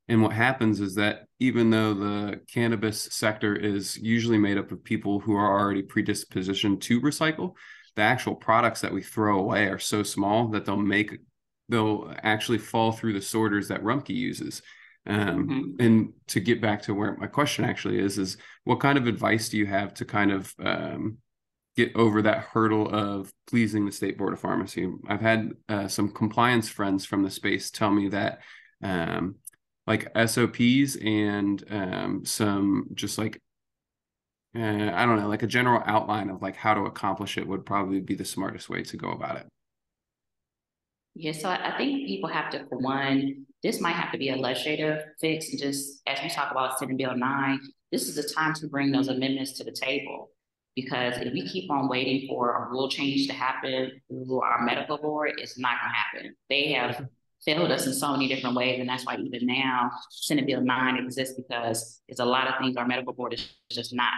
And 0.09 0.23
what 0.23 0.33
happens 0.33 0.81
is 0.81 0.97
that 0.97 1.27
even 1.39 1.71
though 1.71 1.95
the 1.95 2.41
cannabis 2.53 3.01
sector 3.13 3.55
is 3.55 3.97
usually 3.97 4.39
made 4.39 4.59
up 4.59 4.73
of 4.73 4.83
people 4.83 5.21
who 5.21 5.37
are 5.37 5.61
already 5.61 5.83
predispositioned 5.83 6.81
to 6.83 7.01
recycle 7.01 7.53
the 7.97 8.03
actual 8.03 8.35
products 8.35 8.81
that 8.81 8.93
we 8.93 9.03
throw 9.03 9.39
away 9.39 9.67
are 9.67 9.79
so 9.79 10.03
small 10.03 10.49
that 10.49 10.65
they'll 10.65 10.77
make 10.77 11.19
they'll 11.69 12.13
actually 12.23 12.59
fall 12.59 12.91
through 12.91 13.13
the 13.13 13.23
sorters 13.23 13.69
that 13.69 13.83
Rumpke 13.83 14.09
uses 14.09 14.63
um, 15.07 15.49
mm-hmm. 15.49 15.83
And 15.83 16.13
to 16.29 16.41
get 16.41 16.61
back 16.61 16.83
to 16.83 16.95
where 16.95 17.17
my 17.17 17.27
question 17.27 17.65
actually 17.65 17.99
is, 17.99 18.19
is 18.19 18.37
what 18.65 18.81
kind 18.81 18.99
of 18.99 19.07
advice 19.07 19.49
do 19.49 19.57
you 19.57 19.67
have 19.67 19.95
to 19.95 20.05
kind 20.05 20.31
of 20.31 20.55
um, 20.63 21.19
get 21.77 21.95
over 21.97 22.23
that 22.23 22.41
hurdle 22.41 22.89
of 22.89 23.33
pleasing 23.47 23.87
the 23.87 23.93
state 23.93 24.19
board 24.19 24.33
of 24.33 24.41
pharmacy? 24.41 24.91
I've 25.09 25.21
had 25.21 25.53
uh, 25.69 25.89
some 25.89 26.13
compliance 26.13 26.69
friends 26.69 27.07
from 27.07 27.23
the 27.23 27.31
space 27.31 27.71
tell 27.71 27.91
me 27.91 28.09
that 28.11 28.41
um, 28.83 29.37
like 29.87 30.11
SOPs 30.27 30.97
and 30.97 31.65
um, 31.71 32.25
some 32.25 32.87
just 32.95 33.17
like 33.19 33.41
uh, 34.55 34.91
I 34.93 35.07
don't 35.07 35.21
know, 35.21 35.29
like 35.29 35.45
a 35.45 35.47
general 35.47 35.81
outline 35.87 36.29
of 36.29 36.43
like 36.43 36.57
how 36.57 36.75
to 36.75 36.83
accomplish 36.83 37.39
it 37.39 37.47
would 37.47 37.65
probably 37.65 38.01
be 38.01 38.17
the 38.17 38.25
smartest 38.25 38.69
way 38.69 38.83
to 38.83 38.97
go 38.97 39.13
about 39.13 39.37
it. 39.37 39.47
Yeah, 41.15 41.33
so 41.33 41.49
I 41.49 41.77
think 41.77 42.07
people 42.07 42.29
have 42.31 42.51
to, 42.51 42.67
for 42.69 42.79
one, 42.79 43.47
this 43.63 43.81
might 43.81 43.95
have 43.95 44.13
to 44.13 44.19
be 44.19 44.31
a 44.31 44.37
legislative 44.37 45.05
fix. 45.21 45.51
And 45.51 45.59
just 45.59 46.01
as 46.07 46.19
we 46.23 46.29
talk 46.31 46.51
about 46.51 46.79
Senate 46.79 46.97
Bill 46.97 47.17
9, 47.17 47.61
this 47.93 48.09
is 48.09 48.17
the 48.17 48.35
time 48.35 48.55
to 48.55 48.69
bring 48.69 48.93
those 48.93 49.09
amendments 49.09 49.53
to 49.59 49.65
the 49.65 49.73
table. 49.73 50.31
Because 50.77 51.15
if 51.19 51.33
we 51.33 51.47
keep 51.47 51.71
on 51.71 51.89
waiting 51.89 52.29
for 52.29 52.57
a 52.57 52.71
rule 52.71 52.89
change 52.89 53.27
to 53.27 53.33
happen 53.33 54.01
through 54.09 54.41
our 54.41 54.63
medical 54.63 54.97
board, 54.97 55.33
it's 55.37 55.59
not 55.59 55.77
going 55.81 55.93
to 55.93 55.97
happen. 55.97 56.37
They 56.49 56.73
have 56.73 57.07
failed 57.45 57.73
us 57.73 57.87
in 57.87 57.93
so 57.93 58.13
many 58.13 58.29
different 58.29 58.57
ways. 58.57 58.79
And 58.81 58.89
that's 58.89 59.05
why 59.05 59.17
even 59.17 59.47
now, 59.47 59.91
Senate 60.11 60.47
Bill 60.47 60.61
9 60.61 60.97
exists 60.97 61.35
because 61.37 62.01
there's 62.09 62.21
a 62.21 62.25
lot 62.25 62.47
of 62.47 62.55
things 62.59 62.77
our 62.77 62.87
medical 62.87 63.13
board 63.13 63.35
is 63.35 63.49
just 63.71 63.95
not 63.95 64.13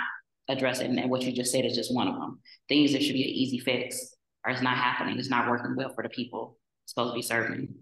addressing. 0.49 0.99
And 0.99 1.11
what 1.11 1.23
you 1.23 1.33
just 1.33 1.53
said 1.53 1.65
is 1.65 1.75
just 1.75 1.95
one 1.95 2.09
of 2.09 2.15
them. 2.15 2.41
Things 2.69 2.93
that 2.93 3.03
should 3.03 3.15
be 3.15 3.23
an 3.23 3.31
easy 3.31 3.59
fix 3.59 4.15
are 4.45 4.53
it's 4.53 4.63
not 4.63 4.77
happening. 4.77 5.19
It's 5.19 5.31
not 5.31 5.49
working 5.49 5.75
well 5.77 5.93
for 5.95 6.03
the 6.03 6.11
people 6.11 6.59
supposed 6.87 7.13
to 7.13 7.17
be 7.17 7.23
serving. 7.23 7.75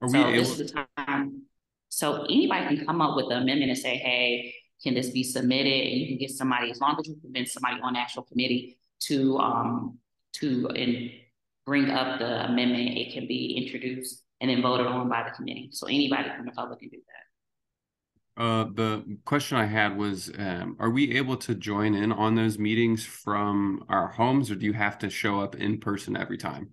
Are 0.00 0.08
so 0.08 0.18
able- 0.18 0.32
this 0.32 0.58
is 0.58 0.72
the 0.72 0.86
time. 0.96 1.42
So 1.88 2.24
anybody 2.24 2.76
can 2.76 2.86
come 2.86 3.00
up 3.00 3.16
with 3.16 3.26
an 3.26 3.42
amendment 3.42 3.70
and 3.70 3.78
say, 3.78 3.96
hey, 3.96 4.54
can 4.82 4.94
this 4.94 5.10
be 5.10 5.22
submitted? 5.22 5.88
And 5.88 6.00
you 6.00 6.06
can 6.06 6.18
get 6.18 6.30
somebody, 6.30 6.70
as 6.70 6.80
long 6.80 6.96
as 6.98 7.06
you 7.06 7.16
convince 7.20 7.52
somebody 7.52 7.80
on 7.82 7.94
the 7.94 7.98
actual 7.98 8.22
committee 8.22 8.78
to 9.00 9.38
um 9.38 9.98
to 10.34 10.68
and 10.68 11.10
bring 11.66 11.90
up 11.90 12.18
the 12.18 12.46
amendment, 12.46 12.96
it 12.96 13.12
can 13.12 13.26
be 13.26 13.54
introduced 13.56 14.24
and 14.40 14.50
then 14.50 14.62
voted 14.62 14.86
on 14.86 15.08
by 15.08 15.24
the 15.24 15.30
committee. 15.30 15.68
So 15.72 15.86
anybody 15.86 16.30
from 16.34 16.46
the 16.46 16.52
public 16.52 16.80
can 16.80 16.88
do 16.88 16.96
that. 16.96 18.42
Uh, 18.42 18.64
the 18.72 19.18
question 19.26 19.58
I 19.58 19.66
had 19.66 19.98
was, 19.98 20.32
um, 20.38 20.76
are 20.78 20.88
we 20.88 21.16
able 21.18 21.36
to 21.38 21.54
join 21.54 21.94
in 21.94 22.10
on 22.10 22.36
those 22.36 22.58
meetings 22.58 23.04
from 23.04 23.84
our 23.88 24.08
homes, 24.08 24.50
or 24.50 24.54
do 24.54 24.64
you 24.64 24.72
have 24.72 24.98
to 25.00 25.10
show 25.10 25.40
up 25.40 25.56
in 25.56 25.78
person 25.78 26.16
every 26.16 26.38
time? 26.38 26.70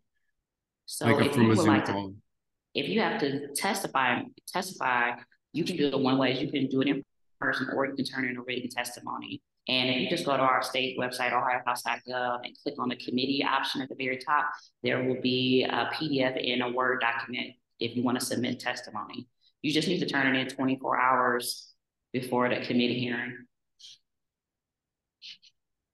So 0.86 1.08
like 1.08 1.26
if 1.26 1.36
you 1.36 1.48
would 1.48 1.58
like 1.58 1.86
to, 1.86 2.16
if 2.78 2.88
you 2.88 3.02
have 3.02 3.20
to 3.22 3.48
testify, 3.56 4.22
testify, 4.48 5.14
you 5.52 5.64
can 5.64 5.76
do 5.78 5.88
it 5.88 6.00
one 6.00 6.20
way. 6.20 6.40
You 6.40 6.52
can 6.52 6.68
do 6.68 6.82
it 6.82 6.88
in 6.88 7.04
person, 7.42 7.70
or 7.74 7.88
you 7.88 7.96
can 7.96 8.06
turn 8.06 8.26
in 8.26 8.38
a 8.38 8.42
written 8.42 8.70
testimony. 8.70 9.42
And 9.68 9.90
if 9.90 9.98
you 9.98 10.10
just 10.10 10.26
go 10.26 10.38
to 10.38 10.44
our 10.44 10.62
state 10.62 10.98
website, 10.98 11.34
ohiohouse.gov, 11.34 12.40
and 12.44 12.56
click 12.62 12.76
on 12.78 12.90
the 12.90 12.96
committee 12.96 13.44
option 13.44 13.82
at 13.82 13.90
the 13.90 13.96
very 13.96 14.20
top, 14.20 14.46
there 14.84 15.04
will 15.04 15.20
be 15.20 15.64
a 15.64 15.90
PDF 15.96 16.38
in 16.38 16.62
a 16.62 16.72
Word 16.72 17.02
document 17.02 17.56
if 17.80 17.98
you 17.98 18.04
want 18.04 18.20
to 18.20 18.26
submit 18.26 18.60
testimony. 18.60 19.28
You 19.64 19.74
just 19.74 19.88
need 19.88 20.00
to 20.00 20.06
turn 20.06 20.36
it 20.36 20.40
in 20.40 20.48
24 20.48 21.02
hours 21.02 21.74
before 22.14 22.48
the 22.48 22.58
committee 22.58 23.00
hearing. 23.00 23.38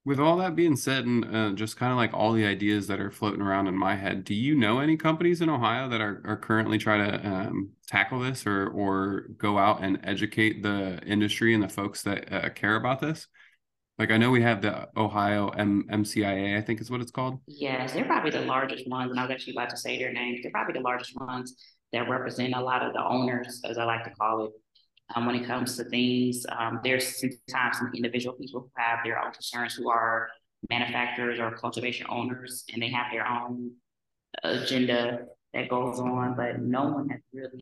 With 0.05 0.19
all 0.19 0.37
that 0.37 0.55
being 0.55 0.75
said, 0.75 1.05
and 1.05 1.35
uh, 1.35 1.51
just 1.51 1.77
kind 1.77 1.91
of 1.91 1.97
like 1.97 2.13
all 2.13 2.33
the 2.33 2.45
ideas 2.45 2.87
that 2.87 2.99
are 2.99 3.09
floating 3.09 3.41
around 3.41 3.67
in 3.67 3.77
my 3.77 3.95
head, 3.95 4.25
do 4.25 4.33
you 4.33 4.53
know 4.53 4.79
any 4.79 4.97
companies 4.97 5.39
in 5.39 5.49
Ohio 5.49 5.87
that 5.87 6.01
are, 6.01 6.21
are 6.25 6.35
currently 6.35 6.77
trying 6.77 7.09
to 7.09 7.25
um, 7.25 7.69
tackle 7.87 8.19
this 8.19 8.45
or 8.45 8.67
or 8.67 9.27
go 9.37 9.57
out 9.57 9.81
and 9.81 10.01
educate 10.03 10.61
the 10.61 10.99
industry 11.05 11.53
and 11.53 11.63
the 11.63 11.69
folks 11.69 12.01
that 12.03 12.33
uh, 12.33 12.49
care 12.49 12.75
about 12.75 12.99
this? 12.99 13.27
Like 13.97 14.11
I 14.11 14.17
know 14.17 14.31
we 14.31 14.41
have 14.41 14.61
the 14.61 14.89
Ohio 14.97 15.49
M- 15.49 15.85
MCIA, 15.89 16.57
I 16.57 16.61
think 16.61 16.81
is 16.81 16.91
what 16.91 16.99
it's 16.99 17.11
called. 17.11 17.39
Yes, 17.47 17.93
they're 17.93 18.05
probably 18.05 18.31
the 18.31 18.41
largest 18.41 18.89
ones, 18.89 19.11
and 19.11 19.19
I 19.19 19.23
was 19.23 19.31
actually 19.31 19.53
about 19.53 19.69
to 19.69 19.77
say 19.77 19.97
their 19.97 20.11
names. 20.11 20.39
They're 20.41 20.51
probably 20.51 20.73
the 20.73 20.81
largest 20.81 21.15
ones 21.15 21.55
that 21.93 22.09
represent 22.09 22.55
a 22.55 22.59
lot 22.59 22.83
of 22.83 22.91
the 22.91 23.03
owners, 23.05 23.61
as 23.63 23.77
I 23.77 23.85
like 23.85 24.03
to 24.03 24.09
call 24.09 24.45
it, 24.45 24.51
um, 25.15 25.25
when 25.25 25.35
it 25.35 25.45
comes 25.45 25.77
to 25.77 25.83
things. 25.85 26.45
Um, 26.57 26.79
there's 26.83 27.19
sometimes 27.19 27.77
some 27.77 27.91
individual 27.95 28.35
people 28.35 28.61
who 28.61 28.71
have 28.75 28.99
their 29.03 29.19
own 29.23 29.31
concerns 29.31 29.75
who 29.75 29.89
are 29.89 30.29
manufacturers 30.69 31.39
or 31.39 31.51
cultivation 31.51 32.07
owners, 32.09 32.63
and 32.73 32.81
they 32.81 32.89
have 32.89 33.07
their 33.11 33.27
own 33.27 33.71
agenda 34.43 35.25
that 35.53 35.69
goes 35.69 35.99
on, 35.99 36.35
but 36.35 36.61
no 36.61 36.85
one 36.85 37.09
has 37.09 37.19
really 37.33 37.61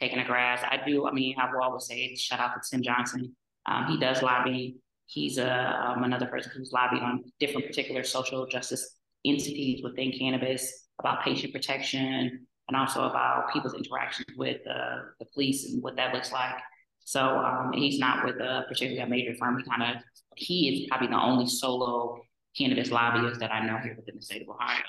taken 0.00 0.18
a 0.18 0.24
grasp. 0.24 0.64
I 0.70 0.80
do, 0.86 1.06
I 1.06 1.12
mean, 1.12 1.36
I 1.38 1.52
will 1.52 1.62
always 1.62 1.86
say 1.86 2.14
shout 2.16 2.40
out 2.40 2.52
to 2.54 2.70
Tim 2.70 2.82
Johnson. 2.82 3.34
Um, 3.66 3.86
he 3.86 3.98
does 3.98 4.22
lobby. 4.22 4.76
He's 5.06 5.38
a, 5.38 5.50
um, 5.50 6.04
another 6.04 6.26
person 6.26 6.52
who's 6.54 6.72
lobbied 6.72 7.02
on 7.02 7.24
different 7.40 7.66
particular 7.66 8.04
social 8.04 8.46
justice 8.46 8.96
entities 9.24 9.82
within 9.82 10.12
cannabis 10.12 10.86
about 11.00 11.22
patient 11.22 11.52
protection, 11.52 12.46
and 12.70 12.76
also 12.76 13.02
about 13.02 13.52
people's 13.52 13.74
interactions 13.74 14.28
with 14.36 14.60
uh, 14.64 14.98
the 15.18 15.26
police 15.34 15.72
and 15.72 15.82
what 15.82 15.96
that 15.96 16.14
looks 16.14 16.30
like. 16.30 16.54
So 17.00 17.20
um, 17.20 17.72
he's 17.72 17.98
not 17.98 18.24
with 18.24 18.36
a 18.36 18.64
particularly 18.68 19.00
a 19.00 19.08
major 19.08 19.34
firm. 19.38 19.58
He 19.58 19.68
kind 19.68 19.96
of 19.96 20.02
he 20.36 20.68
is 20.68 20.88
probably 20.88 21.08
the 21.08 21.20
only 21.20 21.46
solo 21.46 22.20
cannabis 22.56 22.92
lobbyist 22.92 23.40
that 23.40 23.52
I 23.52 23.66
know 23.66 23.78
here 23.78 23.96
within 23.96 24.16
the 24.16 24.22
state 24.22 24.42
of 24.42 24.48
Ohio. 24.50 24.82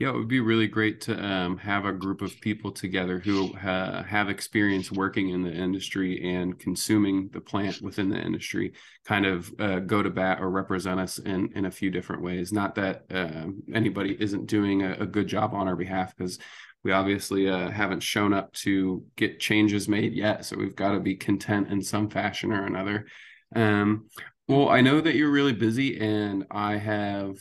Yeah, 0.00 0.08
it 0.08 0.14
would 0.14 0.28
be 0.28 0.40
really 0.40 0.66
great 0.66 1.02
to 1.02 1.22
um, 1.22 1.58
have 1.58 1.84
a 1.84 1.92
group 1.92 2.22
of 2.22 2.40
people 2.40 2.72
together 2.72 3.18
who 3.18 3.52
have 3.52 4.30
experience 4.30 4.90
working 4.90 5.28
in 5.28 5.42
the 5.42 5.52
industry 5.52 6.34
and 6.36 6.58
consuming 6.58 7.28
the 7.34 7.40
plant 7.42 7.82
within 7.82 8.08
the 8.08 8.18
industry, 8.18 8.72
kind 9.04 9.26
of 9.26 9.52
uh, 9.58 9.80
go 9.80 10.02
to 10.02 10.08
bat 10.08 10.38
or 10.40 10.48
represent 10.48 10.98
us 10.98 11.18
in 11.18 11.52
in 11.54 11.66
a 11.66 11.70
few 11.70 11.90
different 11.90 12.22
ways. 12.22 12.50
Not 12.50 12.76
that 12.76 13.04
uh, 13.12 13.48
anybody 13.74 14.16
isn't 14.18 14.46
doing 14.46 14.80
a, 14.80 14.92
a, 15.00 15.06
good 15.06 15.26
job 15.26 15.52
on 15.52 15.68
our 15.68 15.76
behalf, 15.76 16.16
because 16.16 16.38
we 16.82 16.92
obviously 16.92 17.48
uh, 17.48 17.70
haven't 17.70 18.02
shown 18.02 18.32
up 18.32 18.52
to 18.54 19.04
get 19.16 19.40
changes 19.40 19.88
made 19.88 20.14
yet. 20.14 20.44
So 20.44 20.56
we've 20.56 20.76
got 20.76 20.92
to 20.92 21.00
be 21.00 21.16
content 21.16 21.68
in 21.68 21.82
some 21.82 22.08
fashion 22.08 22.52
or 22.52 22.64
another. 22.64 23.06
Um, 23.54 24.08
well, 24.48 24.68
I 24.68 24.80
know 24.80 25.00
that 25.00 25.14
you're 25.14 25.30
really 25.30 25.52
busy, 25.52 26.00
and 26.00 26.46
I 26.50 26.76
have 26.76 27.36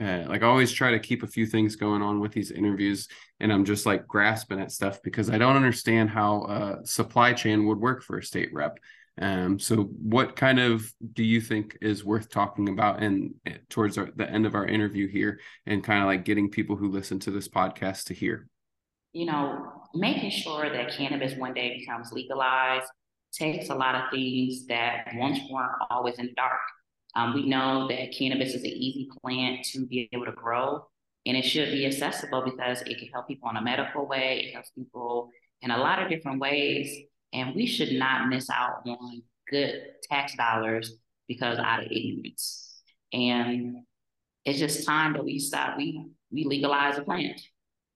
uh, 0.00 0.24
like 0.26 0.42
I 0.42 0.46
always 0.46 0.72
try 0.72 0.90
to 0.90 0.98
keep 0.98 1.22
a 1.22 1.28
few 1.28 1.46
things 1.46 1.76
going 1.76 2.02
on 2.02 2.18
with 2.18 2.32
these 2.32 2.50
interviews, 2.50 3.06
and 3.38 3.52
I'm 3.52 3.64
just 3.64 3.86
like 3.86 4.06
grasping 4.06 4.60
at 4.60 4.72
stuff 4.72 5.00
because 5.02 5.30
I 5.30 5.38
don't 5.38 5.56
understand 5.56 6.10
how 6.10 6.42
uh, 6.42 6.84
supply 6.84 7.32
chain 7.32 7.66
would 7.66 7.78
work 7.78 8.02
for 8.02 8.18
a 8.18 8.22
state 8.22 8.52
rep. 8.52 8.78
Um, 9.20 9.58
so 9.58 9.84
what 9.84 10.34
kind 10.34 10.58
of 10.58 10.92
do 11.12 11.22
you 11.22 11.40
think 11.40 11.78
is 11.80 12.04
worth 12.04 12.28
talking 12.28 12.68
about 12.68 13.02
and 13.02 13.34
eh, 13.46 13.58
towards 13.68 13.96
our, 13.96 14.08
the 14.16 14.28
end 14.28 14.44
of 14.44 14.54
our 14.54 14.66
interview 14.66 15.08
here 15.08 15.40
and 15.66 15.84
kind 15.84 16.00
of 16.00 16.06
like 16.06 16.24
getting 16.24 16.50
people 16.50 16.76
who 16.76 16.90
listen 16.90 17.20
to 17.20 17.30
this 17.30 17.48
podcast 17.48 18.04
to 18.04 18.14
hear? 18.14 18.48
You 19.12 19.26
know, 19.26 19.72
making 19.94 20.30
sure 20.30 20.68
that 20.68 20.92
cannabis 20.92 21.36
one 21.36 21.54
day 21.54 21.78
becomes 21.78 22.10
legalized 22.12 22.86
takes 23.32 23.68
a 23.68 23.74
lot 23.74 23.94
of 23.94 24.10
things 24.10 24.66
that 24.66 25.08
once 25.14 25.38
weren't 25.50 25.72
always 25.90 26.18
in 26.18 26.26
the 26.26 26.32
dark. 26.34 26.60
Um, 27.16 27.34
we 27.34 27.48
know 27.48 27.86
that 27.88 28.16
cannabis 28.16 28.54
is 28.54 28.62
an 28.62 28.70
easy 28.70 29.08
plant 29.22 29.64
to 29.72 29.86
be 29.86 30.08
able 30.12 30.24
to 30.24 30.32
grow 30.32 30.84
and 31.26 31.36
it 31.36 31.44
should 31.44 31.70
be 31.70 31.86
accessible 31.86 32.42
because 32.44 32.82
it 32.82 32.98
can 32.98 33.08
help 33.08 33.28
people 33.28 33.48
in 33.48 33.56
a 33.56 33.62
medical 33.62 34.06
way, 34.06 34.46
it 34.46 34.52
helps 34.52 34.70
people 34.70 35.30
in 35.62 35.70
a 35.70 35.78
lot 35.78 36.02
of 36.02 36.10
different 36.10 36.40
ways 36.40 37.06
and 37.34 37.54
we 37.54 37.66
should 37.66 37.92
not 37.92 38.28
miss 38.28 38.48
out 38.48 38.86
on 38.86 39.22
good 39.50 39.82
tax 40.10 40.34
dollars 40.36 40.94
because 41.28 41.58
out 41.58 41.84
of 41.84 41.90
ignorance. 41.90 42.82
And 43.12 43.78
it's 44.44 44.58
just 44.58 44.86
time 44.86 45.14
that 45.14 45.24
we 45.24 45.38
stop. 45.38 45.76
We 45.76 46.06
we 46.30 46.44
legalize 46.44 46.98
a 46.98 47.02
plant. 47.02 47.40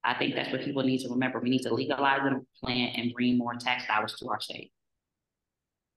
I 0.04 0.14
think 0.14 0.34
that's 0.34 0.52
what 0.52 0.62
people 0.62 0.82
need 0.82 1.00
to 1.00 1.08
remember. 1.08 1.40
We 1.40 1.50
need 1.50 1.62
to 1.62 1.74
legalize 1.74 2.20
a 2.20 2.64
plant 2.64 2.96
and 2.96 3.12
bring 3.14 3.36
more 3.36 3.54
tax 3.54 3.86
dollars 3.86 4.14
to 4.20 4.28
our 4.28 4.40
state. 4.40 4.72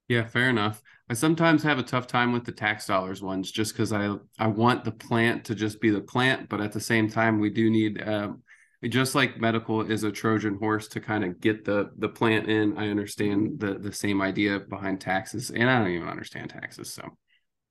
Yeah, 0.07 0.27
fair 0.27 0.49
enough. 0.49 0.81
I 1.09 1.13
sometimes 1.13 1.63
have 1.63 1.79
a 1.79 1.83
tough 1.83 2.07
time 2.07 2.33
with 2.33 2.43
the 2.43 2.51
tax 2.51 2.85
dollars 2.85 3.21
ones 3.21 3.51
just 3.51 3.73
because 3.73 3.93
I 3.93 4.15
I 4.39 4.47
want 4.47 4.83
the 4.83 4.91
plant 4.91 5.45
to 5.45 5.55
just 5.55 5.81
be 5.81 5.89
the 5.89 6.01
plant, 6.01 6.49
but 6.49 6.61
at 6.61 6.71
the 6.71 6.79
same 6.79 7.09
time 7.09 7.39
we 7.39 7.49
do 7.49 7.69
need 7.69 8.01
um, 8.05 8.43
just 8.89 9.13
like 9.13 9.39
medical 9.39 9.81
is 9.81 10.03
a 10.03 10.11
Trojan 10.11 10.57
horse 10.57 10.87
to 10.89 10.99
kind 10.99 11.23
of 11.23 11.39
get 11.39 11.65
the 11.65 11.91
the 11.97 12.09
plant 12.09 12.49
in. 12.49 12.77
I 12.77 12.89
understand 12.89 13.59
the 13.59 13.75
the 13.77 13.93
same 13.93 14.21
idea 14.21 14.59
behind 14.59 14.99
taxes, 14.99 15.51
and 15.51 15.69
I 15.69 15.79
don't 15.79 15.89
even 15.89 16.07
understand 16.07 16.49
taxes. 16.49 16.91
So 16.91 17.03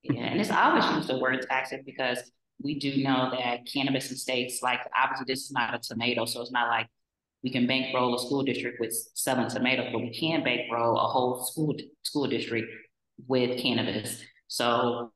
yeah, 0.03 0.23
and 0.23 0.41
it's 0.41 0.51
always 0.51 0.85
use 0.97 1.09
the 1.09 1.19
word 1.19 1.45
taxes 1.49 1.81
because 1.85 2.19
we 2.63 2.79
do 2.79 3.03
know 3.03 3.31
that 3.33 3.61
cannabis 3.67 4.11
in 4.11 4.17
states 4.17 4.61
like 4.63 4.81
obviously 4.97 5.25
this 5.27 5.45
is 5.45 5.51
not 5.51 5.75
a 5.75 5.79
tomato, 5.79 6.27
so 6.27 6.43
it's 6.43 6.53
not 6.53 6.69
like 6.69 6.87
we 7.43 7.51
can 7.51 7.67
bankroll 7.67 8.15
a 8.15 8.19
school 8.19 8.43
district 8.43 8.79
with 8.81 8.95
selling 9.15 9.49
tomatoes, 9.49 9.89
but 9.93 10.01
we 10.01 10.13
can 10.13 10.45
bankroll 10.45 10.97
a 10.97 11.09
whole 11.09 11.45
school 11.45 11.75
school 12.05 12.29
district 12.29 12.69
with 13.27 13.59
cannabis. 13.59 14.23
So 14.47 15.13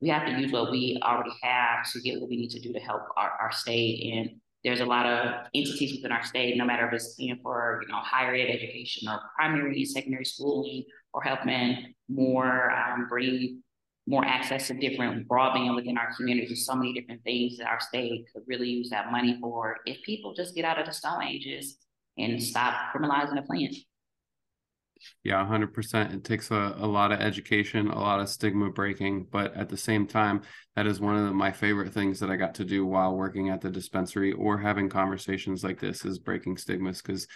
we 0.00 0.08
have 0.08 0.26
to 0.26 0.40
use 0.40 0.52
what 0.52 0.70
we 0.70 1.00
already 1.02 1.32
have 1.42 1.90
to 1.92 2.00
get 2.00 2.20
what 2.20 2.28
we 2.28 2.36
need 2.36 2.50
to 2.50 2.60
do 2.60 2.72
to 2.72 2.80
help 2.80 3.02
our, 3.16 3.30
our 3.40 3.52
state 3.52 4.12
and 4.14 4.40
there's 4.66 4.80
a 4.80 4.84
lot 4.84 5.06
of 5.06 5.46
entities 5.54 5.94
within 5.94 6.10
our 6.10 6.24
state, 6.24 6.56
no 6.56 6.64
matter 6.64 6.88
if 6.88 6.94
it's 6.94 7.14
you 7.18 7.32
know, 7.32 7.40
for 7.40 7.80
you 7.82 7.88
know 7.88 8.00
higher 8.00 8.34
ed 8.34 8.50
education 8.50 9.08
or 9.08 9.20
primary 9.36 9.76
and 9.76 9.88
secondary 9.88 10.24
schooling, 10.24 10.82
or 11.14 11.22
helping 11.22 11.94
more 12.08 12.72
um, 12.72 13.06
bring 13.08 13.62
more 14.08 14.24
access 14.24 14.66
to 14.66 14.74
different 14.74 15.28
broadband 15.28 15.76
within 15.76 15.96
our 15.96 16.12
communities. 16.16 16.48
There's 16.48 16.66
so 16.66 16.74
many 16.74 16.92
different 16.92 17.22
things 17.22 17.58
that 17.58 17.68
our 17.68 17.78
state 17.78 18.26
could 18.32 18.42
really 18.48 18.68
use 18.68 18.90
that 18.90 19.12
money 19.12 19.38
for 19.40 19.76
if 19.86 20.02
people 20.02 20.34
just 20.34 20.56
get 20.56 20.64
out 20.64 20.80
of 20.80 20.86
the 20.86 20.92
stone 20.92 21.22
ages 21.22 21.78
and 22.18 22.42
stop 22.42 22.92
criminalizing 22.92 23.36
the 23.36 23.42
plant. 23.42 23.76
Yeah, 25.22 25.38
100%. 25.38 26.12
It 26.12 26.24
takes 26.24 26.50
a, 26.50 26.74
a 26.78 26.86
lot 26.86 27.12
of 27.12 27.20
education, 27.20 27.88
a 27.88 27.98
lot 27.98 28.20
of 28.20 28.28
stigma 28.28 28.70
breaking, 28.70 29.26
but 29.30 29.54
at 29.54 29.68
the 29.68 29.76
same 29.76 30.06
time, 30.06 30.42
that 30.74 30.86
is 30.86 31.00
one 31.00 31.16
of 31.16 31.24
the, 31.24 31.32
my 31.32 31.52
favorite 31.52 31.92
things 31.92 32.20
that 32.20 32.30
I 32.30 32.36
got 32.36 32.54
to 32.56 32.64
do 32.64 32.86
while 32.86 33.16
working 33.16 33.50
at 33.50 33.60
the 33.60 33.70
dispensary 33.70 34.32
or 34.32 34.58
having 34.58 34.88
conversations 34.88 35.62
like 35.64 35.80
this 35.80 36.04
is 36.04 36.18
breaking 36.18 36.56
stigmas 36.56 37.02
because 37.02 37.26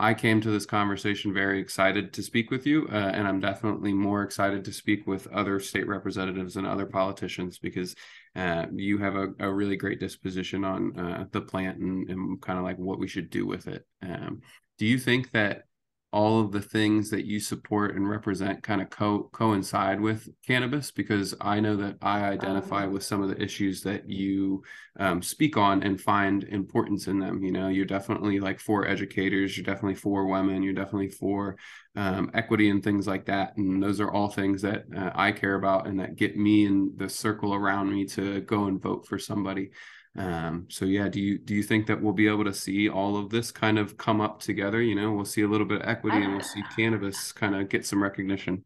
I 0.00 0.14
came 0.14 0.40
to 0.42 0.50
this 0.50 0.64
conversation 0.64 1.34
very 1.34 1.58
excited 1.60 2.12
to 2.12 2.22
speak 2.22 2.52
with 2.52 2.66
you, 2.66 2.86
uh, 2.92 3.10
and 3.12 3.26
I'm 3.26 3.40
definitely 3.40 3.92
more 3.92 4.22
excited 4.22 4.64
to 4.64 4.72
speak 4.72 5.08
with 5.08 5.26
other 5.28 5.58
state 5.58 5.88
representatives 5.88 6.56
and 6.56 6.64
other 6.64 6.86
politicians 6.86 7.58
because 7.58 7.96
uh, 8.36 8.66
you 8.72 8.98
have 8.98 9.16
a, 9.16 9.28
a, 9.40 9.52
really 9.52 9.76
great 9.76 9.98
disposition 9.98 10.64
on 10.64 10.96
uh, 10.96 11.24
the 11.32 11.40
plant 11.40 11.78
and, 11.78 12.08
and 12.08 12.40
kind 12.40 12.60
of 12.60 12.64
like 12.64 12.78
what 12.78 13.00
we 13.00 13.08
should 13.08 13.28
do 13.28 13.44
with 13.44 13.66
it. 13.66 13.84
Um, 14.00 14.42
do 14.78 14.86
you 14.86 14.98
think 14.98 15.32
that 15.32 15.64
all 16.12 16.40
of 16.40 16.52
the 16.52 16.60
things 16.60 17.10
that 17.10 17.26
you 17.26 17.38
support 17.38 17.94
and 17.94 18.08
represent 18.08 18.62
kind 18.62 18.80
of 18.80 18.90
co- 18.90 19.28
coincide 19.32 20.00
with 20.00 20.28
cannabis? 20.46 20.90
Because 20.90 21.34
i 21.40 21.60
know 21.60 21.76
that 21.76 21.96
i 22.02 22.24
identify 22.24 22.86
with 22.86 23.02
some 23.02 23.22
of 23.22 23.28
the 23.28 23.42
issues 23.42 23.82
that 23.82 24.08
you 24.08 24.62
um, 24.98 25.22
speak 25.22 25.56
on 25.56 25.82
and 25.82 26.00
find 26.00 26.44
importance 26.44 27.06
in 27.06 27.18
them 27.18 27.42
you 27.42 27.52
know? 27.52 27.68
You're 27.68 27.84
definitely 27.84 28.40
like 28.40 28.60
for 28.60 28.86
educators 28.86 29.56
you're 29.56 29.64
definitely 29.64 29.94
for 29.96 30.26
women 30.26 30.62
you're 30.62 30.72
definitely 30.72 31.10
for 31.10 31.56
um, 31.96 32.30
equity 32.34 32.70
and 32.70 32.82
things 32.82 33.06
like 33.06 33.26
that 33.26 33.56
and 33.56 33.82
those 33.82 34.00
are 34.00 34.12
all 34.12 34.28
things 34.28 34.62
that 34.62 34.84
uh, 34.96 35.10
i 35.14 35.32
care 35.32 35.54
about 35.54 35.86
and 35.86 36.00
that 36.00 36.16
get 36.16 36.36
me 36.36 36.66
and 36.66 36.96
the 36.98 37.08
circle 37.08 37.54
around 37.54 37.90
me 37.92 38.04
to 38.04 38.40
go 38.42 38.64
and 38.64 38.80
vote 38.80 39.06
for 39.06 39.18
somebody 39.18 39.70
um, 40.18 40.66
so 40.68 40.84
yeah, 40.84 41.08
do 41.08 41.20
you 41.20 41.38
do 41.38 41.54
you 41.54 41.62
think 41.62 41.86
that 41.86 42.02
we'll 42.02 42.12
be 42.12 42.26
able 42.26 42.44
to 42.44 42.52
see 42.52 42.88
all 42.88 43.16
of 43.16 43.30
this 43.30 43.52
kind 43.52 43.78
of 43.78 43.96
come 43.96 44.20
up 44.20 44.40
together? 44.40 44.82
You 44.82 44.96
know, 44.96 45.12
we'll 45.12 45.24
see 45.24 45.42
a 45.42 45.48
little 45.48 45.66
bit 45.66 45.80
of 45.80 45.88
equity 45.88 46.16
and 46.16 46.32
we'll 46.32 46.42
see 46.42 46.62
cannabis 46.76 47.30
kind 47.30 47.54
of 47.54 47.68
get 47.68 47.86
some 47.86 48.02
recognition. 48.02 48.64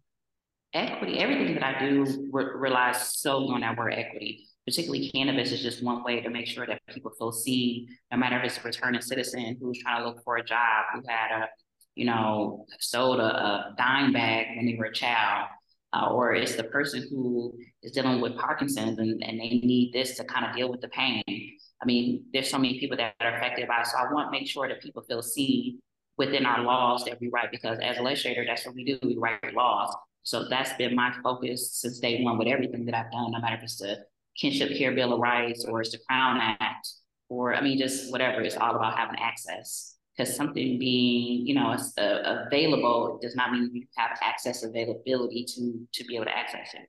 Equity, 0.73 1.19
everything 1.19 1.55
that 1.55 1.63
I 1.63 1.79
do 1.79 2.31
re- 2.33 2.47
relies 2.55 3.19
solely 3.19 3.55
on 3.55 3.61
that 3.61 3.77
word 3.77 3.93
equity. 3.93 4.47
Particularly 4.67 5.11
cannabis 5.11 5.53
is 5.53 5.61
just 5.61 5.83
one 5.83 6.03
way 6.03 6.21
to 6.21 6.31
make 6.31 6.47
sure 6.47 6.67
that 6.67 6.81
people 6.89 7.13
feel 7.19 7.33
seen, 7.33 7.89
no 8.11 8.17
matter 8.17 8.39
if 8.39 8.45
it's 8.45 8.59
a 8.59 8.63
returning 8.63 9.03
citizen 9.03 9.59
who's 9.61 9.79
trying 9.81 10.03
to 10.03 10.09
look 10.09 10.25
for 10.25 10.37
a 10.37 10.45
job, 10.45 10.87
who 10.95 11.03
had 11.07 11.43
a, 11.43 11.49
you 11.97 12.07
know, 12.07 12.65
sold 12.81 13.21
a, 13.21 13.25
a 13.25 13.75
dime 13.77 14.15
bag 14.15 14.57
when 14.57 14.65
they 14.65 14.77
were 14.79 14.87
a 14.87 14.95
child, 14.95 15.49
uh, 15.93 16.09
or 16.11 16.33
it's 16.33 16.57
the 16.57 16.65
person 16.65 17.07
who 17.11 17.53
is 17.83 17.93
dealing 17.93 18.21
with 18.21 18.37
Parkinson's 18.37 18.99
and, 18.99 19.23
and 19.23 19.41
they 19.41 19.49
need 19.49 19.93
this 19.93 20.17
to 20.17 20.25
kind 20.25 20.47
of 20.47 20.55
deal 20.55 20.71
with 20.71 20.81
the 20.81 20.89
pain. 20.89 21.23
I 21.27 21.85
mean, 21.85 22.25
there's 22.33 22.49
so 22.49 22.59
many 22.59 22.79
people 22.79 22.97
that 22.97 23.15
are 23.21 23.37
affected 23.37 23.67
by 23.67 23.81
it. 23.81 23.87
So 23.87 23.99
I 23.99 24.13
want 24.13 24.29
to 24.29 24.31
make 24.31 24.49
sure 24.49 24.69
that 24.69 24.81
people 24.81 25.03
feel 25.03 25.23
seen 25.23 25.81
within 26.17 26.47
our 26.47 26.63
laws 26.63 27.05
that 27.05 27.21
we 27.21 27.29
write 27.29 27.51
because 27.51 27.79
as 27.83 27.99
a 27.99 28.03
legislator, 28.03 28.45
that's 28.47 28.65
what 28.65 28.75
we 28.75 28.85
do. 28.85 28.99
We 29.03 29.17
write 29.17 29.55
laws. 29.55 29.95
So 30.23 30.49
that's 30.49 30.73
been 30.75 30.95
my 30.95 31.13
focus 31.23 31.73
since 31.73 31.99
day 31.99 32.23
one 32.23 32.39
with 32.39 32.47
everything 32.47 32.85
that 32.87 32.95
I've 32.95 33.11
done, 33.11 33.33
no 33.33 33.41
matter 33.41 33.57
if 33.57 33.63
it's 33.65 33.79
the 33.79 34.05
Kinship 34.39 34.77
Care 34.79 34.93
Bill 34.93 35.13
of 35.15 35.21
Rights 35.21 35.65
or 35.65 35.81
it's 35.81 35.91
the 35.91 35.99
Crown 36.09 36.39
Act 36.41 36.89
or 37.29 37.55
I 37.55 37.61
mean 37.61 37.79
just 37.79 38.13
whatever. 38.13 38.41
It's 38.43 38.57
all 38.57 38.77
about 38.77 38.97
having 38.97 39.19
access 39.19 39.97
because 40.17 40.35
something 40.37 40.79
being 40.79 41.47
you 41.47 41.55
know 41.55 41.77
uh, 41.99 42.45
available 42.47 43.19
does 43.21 43.35
not 43.35 43.53
mean 43.53 43.71
you 43.73 43.87
have 43.97 44.17
access 44.23 44.63
availability 44.63 45.45
to 45.55 45.87
to 45.93 46.05
be 46.05 46.17
able 46.17 46.27
to 46.27 46.37
access 46.37 46.69
it. 46.75 46.89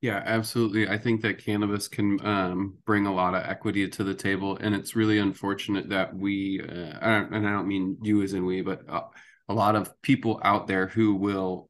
Yeah, 0.00 0.22
absolutely. 0.24 0.88
I 0.88 0.96
think 0.96 1.20
that 1.22 1.44
cannabis 1.44 1.86
can 1.86 2.24
um, 2.24 2.78
bring 2.86 3.04
a 3.06 3.12
lot 3.12 3.34
of 3.34 3.44
equity 3.44 3.86
to 3.86 4.04
the 4.04 4.14
table, 4.14 4.56
and 4.56 4.74
it's 4.74 4.96
really 4.96 5.18
unfortunate 5.18 5.90
that 5.90 6.14
we, 6.16 6.60
uh, 6.62 6.98
and 7.02 7.46
I 7.46 7.50
don't 7.50 7.68
mean 7.68 7.98
you 8.00 8.22
as 8.22 8.32
in 8.32 8.46
we, 8.46 8.62
but 8.62 8.88
uh, 8.88 9.02
a 9.48 9.54
lot 9.54 9.76
of 9.76 10.00
people 10.00 10.40
out 10.42 10.66
there 10.66 10.86
who 10.86 11.14
will 11.16 11.68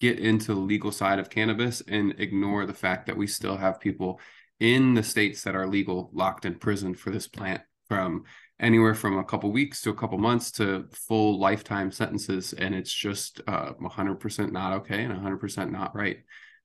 get 0.00 0.18
into 0.18 0.54
the 0.54 0.60
legal 0.60 0.90
side 0.90 1.20
of 1.20 1.30
cannabis 1.30 1.80
and 1.86 2.14
ignore 2.18 2.66
the 2.66 2.74
fact 2.74 3.06
that 3.06 3.16
we 3.16 3.28
still 3.28 3.56
have 3.56 3.78
people 3.78 4.18
in 4.58 4.94
the 4.94 5.02
states 5.02 5.44
that 5.44 5.54
are 5.54 5.68
legal 5.68 6.10
locked 6.12 6.44
in 6.44 6.56
prison 6.56 6.94
for 6.94 7.10
this 7.10 7.28
plant 7.28 7.62
from 7.88 8.24
anywhere 8.58 8.94
from 8.94 9.18
a 9.18 9.24
couple 9.24 9.52
weeks 9.52 9.80
to 9.82 9.90
a 9.90 9.94
couple 9.94 10.18
months 10.18 10.50
to 10.50 10.88
full 10.92 11.38
lifetime 11.38 11.92
sentences 11.92 12.52
and 12.54 12.74
it's 12.74 12.92
just 12.92 13.40
uh, 13.46 13.72
100% 13.80 14.50
not 14.50 14.72
okay 14.72 15.04
and 15.04 15.12
100% 15.12 15.70
not 15.70 15.94
right 15.94 16.18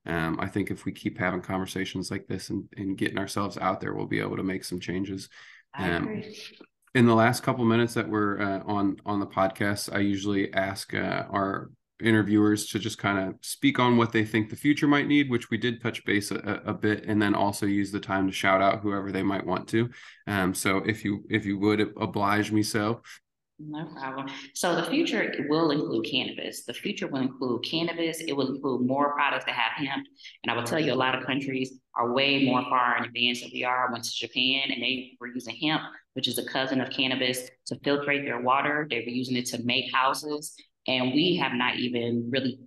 um, 0.08 0.40
I 0.40 0.48
think 0.48 0.72
if 0.72 0.86
we 0.86 0.92
keep 0.92 1.18
having 1.18 1.42
conversations 1.42 2.10
like 2.10 2.28
this 2.28 2.50
and, 2.50 2.68
and 2.78 2.98
getting 2.98 3.18
ourselves 3.18 3.58
out 3.58 3.82
there, 3.82 3.94
we'll 3.94 4.08
be 4.08 4.22
able 4.22 4.38
to 4.38 4.44
make 4.44 4.64
some 4.64 4.80
changes. 4.80 5.30
Um, 5.78 6.24
in 6.96 7.06
the 7.06 7.14
last 7.14 7.44
couple 7.44 7.64
minutes 7.66 7.94
that 7.94 8.10
we're 8.10 8.42
uh, 8.42 8.64
on 8.66 8.98
on 9.06 9.20
the 9.20 9.28
podcast, 9.28 9.94
I 9.94 10.00
usually 10.00 10.52
ask 10.54 10.94
uh, 10.94 11.26
our 11.30 11.70
interviewers 12.02 12.68
to 12.68 12.80
just 12.80 12.98
kind 12.98 13.18
of 13.20 13.36
speak 13.42 13.80
on 13.80 13.98
what 13.98 14.12
they 14.12 14.24
think 14.24 14.50
the 14.50 14.56
future 14.56 14.88
might 14.88 15.08
need, 15.08 15.30
which 15.30 15.50
we 15.50 15.58
did 15.58 15.82
touch 15.82 16.06
base 16.06 16.32
a, 16.32 16.62
a, 16.66 16.74
bit, 16.74 17.06
and 17.06 17.22
then 17.22 17.34
also 17.34 17.66
use 17.66 17.92
the 17.92 18.00
time 18.00 18.28
to 18.28 18.34
shout 18.34 18.62
out 18.62 18.82
whoever 18.82 19.12
they 19.12 19.24
might 19.24 19.46
want 19.46 19.68
to. 19.70 19.90
Um, 20.28 20.54
so 20.54 20.78
if 20.78 21.04
you 21.04 21.24
if 21.30 21.46
you 21.46 21.58
would 21.60 21.94
oblige 21.98 22.52
me 22.52 22.64
so, 22.64 23.02
no 23.60 23.86
problem. 23.86 24.28
So 24.54 24.76
the 24.76 24.84
future 24.84 25.46
will 25.50 25.72
include 25.72 26.06
cannabis. 26.06 26.64
The 26.66 26.74
future 26.74 27.08
will 27.08 27.22
include 27.22 27.64
cannabis. 27.66 28.20
It 28.20 28.34
will 28.34 28.54
include 28.54 28.88
more 28.88 29.14
products 29.14 29.46
that 29.46 29.56
have 29.56 29.88
hemp. 29.88 30.06
And 30.44 30.52
I 30.52 30.56
will 30.56 30.64
tell 30.64 30.80
you, 30.80 30.94
a 30.94 30.96
lot 30.96 31.16
of 31.16 31.26
countries 31.26 31.80
are 31.96 32.14
way 32.14 32.46
more 32.46 32.62
far 32.64 32.98
in 32.98 33.06
advance 33.06 33.42
than 33.42 33.50
we 33.54 33.64
are. 33.64 33.88
I 33.88 33.92
went 33.92 34.04
to 34.04 34.12
Japan 34.12 34.70
and 34.72 34.82
they 34.82 35.14
were 35.20 35.28
using 35.28 35.56
hemp, 35.56 35.82
which 36.14 36.28
is 36.28 36.38
a 36.38 36.46
cousin 36.46 36.82
of 36.82 36.92
cannabis, 36.92 37.50
to 37.68 37.76
filtrate 37.78 38.26
their 38.26 38.42
water. 38.42 38.88
They 38.90 39.00
were 39.00 39.12
using 39.12 39.36
it 39.38 39.48
to 39.48 39.64
make 39.64 39.92
houses. 39.94 40.54
And 40.88 41.14
we 41.14 41.38
have 41.38 41.54
not 41.54 41.78
even 41.78 42.30
really 42.32 42.60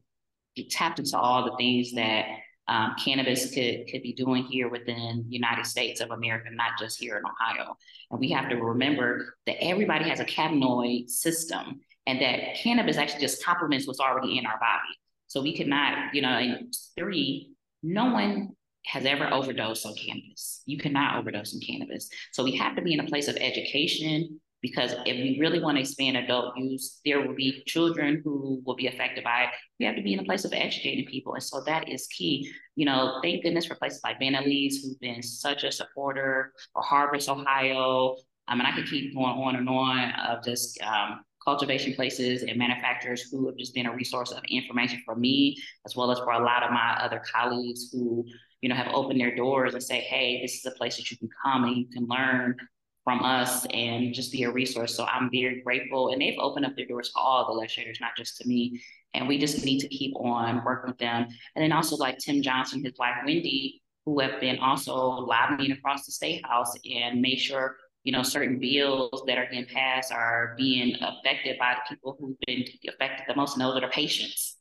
tapped 0.71 0.99
into 0.99 1.17
all 1.17 1.45
the 1.45 1.57
things 1.57 1.93
that 1.93 2.27
um, 2.71 2.95
cannabis 3.05 3.53
could 3.53 3.89
could 3.91 4.03
be 4.03 4.15
doing 4.15 4.45
here 4.45 4.69
within 4.69 5.25
the 5.27 5.35
United 5.35 5.67
States 5.67 6.01
of 6.01 6.13
America, 6.13 6.49
not 6.53 6.79
just 6.79 7.01
here 7.01 7.17
in 7.19 7.25
Ohio. 7.25 7.77
And 8.11 8.21
we 8.21 8.31
have 8.31 8.49
to 8.49 8.57
remember 8.57 9.35
that 9.47 9.63
everybody 9.63 10.09
has 10.09 10.21
a 10.21 10.25
cannabinoid 10.25 11.11
system, 11.11 11.81
and 12.07 12.23
that 12.23 12.57
cannabis 12.63 12.97
actually 12.97 13.23
just 13.23 13.45
complements 13.45 13.87
what's 13.87 14.01
already 14.01 14.39
in 14.39 14.47
our 14.47 14.59
body. 14.59 14.95
So 15.27 15.43
we 15.43 15.57
could 15.57 15.67
not, 15.67 16.15
you 16.15 16.23
know, 16.23 16.39
in 16.39 16.71
three, 16.97 17.51
no 17.83 18.13
one 18.13 18.51
has 18.87 19.05
ever 19.05 19.29
overdosed 19.33 19.85
on 19.85 19.95
cannabis. 19.95 20.63
You 20.65 20.79
cannot 20.79 21.19
overdose 21.19 21.55
on 21.55 21.61
cannabis. 21.61 22.09
So 22.33 22.45
we 22.45 22.57
have 22.57 22.77
to 22.77 22.83
be 22.83 22.95
in 22.95 23.01
a 23.01 23.07
place 23.07 23.29
of 23.29 23.37
education 23.37 24.41
because 24.63 24.93
if 25.07 25.17
we 25.17 25.39
really 25.41 25.61
want 25.61 25.77
to 25.77 25.81
expand 25.81 26.17
adult 26.17 26.57
use, 26.57 27.01
there 27.05 27.27
will 27.27 27.35
be 27.35 27.63
children 27.67 28.21
who 28.25 28.63
will 28.65 28.77
be 28.77 28.87
affected 28.87 29.25
by 29.25 29.45
it. 29.45 29.51
We 29.79 29.87
have 29.87 29.97
to 29.97 30.03
be 30.03 30.13
in 30.13 30.21
a 30.21 30.25
place 30.25 30.45
of 30.45 30.53
educating 30.53 31.07
people. 31.07 31.35
And 31.35 31.43
so 31.43 31.63
that 31.67 31.89
is 31.89 32.07
key. 32.09 32.51
You 32.77 32.87
know, 32.87 33.21
thank 33.23 33.43
goodness 33.43 33.67
for 33.67 33.75
places 33.77 34.01
like 34.05 34.21
Ben 34.21 34.37
Lee's, 34.45 34.83
who've 34.83 35.01
been 35.01 35.23
such 35.23 35.65
a 35.65 35.73
supporter, 35.73 36.53
or 36.75 36.83
Harvest, 36.83 37.29
Ohio. 37.29 38.17
I 38.49 38.55
mean, 38.55 38.67
I 38.67 38.75
could 38.75 38.87
keep 38.87 39.15
going 39.15 39.31
on 39.31 39.57
and 39.57 39.69
on 39.69 40.11
of 40.13 40.45
just 40.45 40.81
um, 40.83 41.21
cultivation 41.45 41.95
places 41.95 42.43
and 42.43 42.59
manufacturers 42.59 43.23
who 43.31 43.47
have 43.47 43.57
just 43.57 43.75
been 43.75 43.87
a 43.87 43.95
resource 43.95 44.31
of 44.31 44.43
information 44.51 45.01
for 45.07 45.17
me, 45.17 45.57
as 45.87 45.97
well 45.97 46.11
as 46.11 46.19
for 46.19 46.33
a 46.33 46.45
lot 46.45 46.63
of 46.63 46.71
my 46.71 46.99
other 47.01 47.23
colleagues 47.33 47.91
who, 47.93 48.27
you 48.61 48.69
know, 48.69 48.75
have 48.75 48.93
opened 48.93 49.21
their 49.21 49.35
doors 49.35 49.73
and 49.73 49.83
say, 49.83 50.01
hey, 50.01 50.41
this 50.43 50.57
is 50.57 50.67
a 50.67 50.73
place 50.73 50.97
that 50.97 51.11
you 51.11 51.17
can 51.17 51.31
come 51.43 51.65
and 51.65 51.77
you 51.77 51.87
can 51.89 52.07
learn 52.07 52.57
from 53.05 53.23
us 53.23 53.67
and 53.67 54.13
just 54.13 54.33
be 54.33 54.43
a 54.45 54.53
resource. 54.53 54.95
So 54.95 55.05
I'm 55.05 55.31
very 55.33 55.63
grateful. 55.63 56.13
And 56.13 56.21
they've 56.21 56.39
opened 56.39 56.67
up 56.67 56.77
their 56.77 56.87
doors 56.87 57.11
to 57.11 57.19
all 57.19 57.47
the 57.47 57.53
legislators, 57.53 57.99
not 58.01 58.17
just 58.17 58.37
to 58.39 58.49
me. 58.49 58.81
And 59.15 59.27
we 59.27 59.39
just 59.39 59.65
need 59.65 59.81
to 59.81 59.89
keep 59.89 60.15
on 60.17 60.63
working 60.65 60.91
with 60.91 60.99
them. 60.99 61.27
And 61.57 61.63
then 61.63 61.73
also 61.73 61.97
like 61.97 62.19
Tim 62.19 62.43
Johnson, 62.43 62.85
his 62.85 62.95
wife 62.99 63.17
Wendy, 63.25 63.83
who 64.05 64.21
have 64.21 64.41
been 64.41 64.59
also 64.59 64.95
lobbying 64.95 65.73
across 65.73 66.07
the 66.07 66.13
state 66.13 66.45
house 66.47 66.73
and 66.85 67.21
made 67.21 67.39
sure 67.39 67.77
you 68.03 68.13
know 68.13 68.23
certain 68.23 68.59
bills 68.59 69.23
that 69.27 69.37
are 69.37 69.47
being 69.51 69.67
passed 69.67 70.13
are 70.13 70.55
being 70.57 70.97
affected 71.03 71.59
by 71.59 71.75
the 71.75 71.95
people 71.95 72.17
who've 72.19 72.37
been 72.47 72.65
affected 72.89 73.27
the 73.29 73.35
most, 73.35 73.55
and 73.55 73.63
those 73.63 73.77
are 73.77 73.83
the 73.83 73.89
patients. 73.89 74.57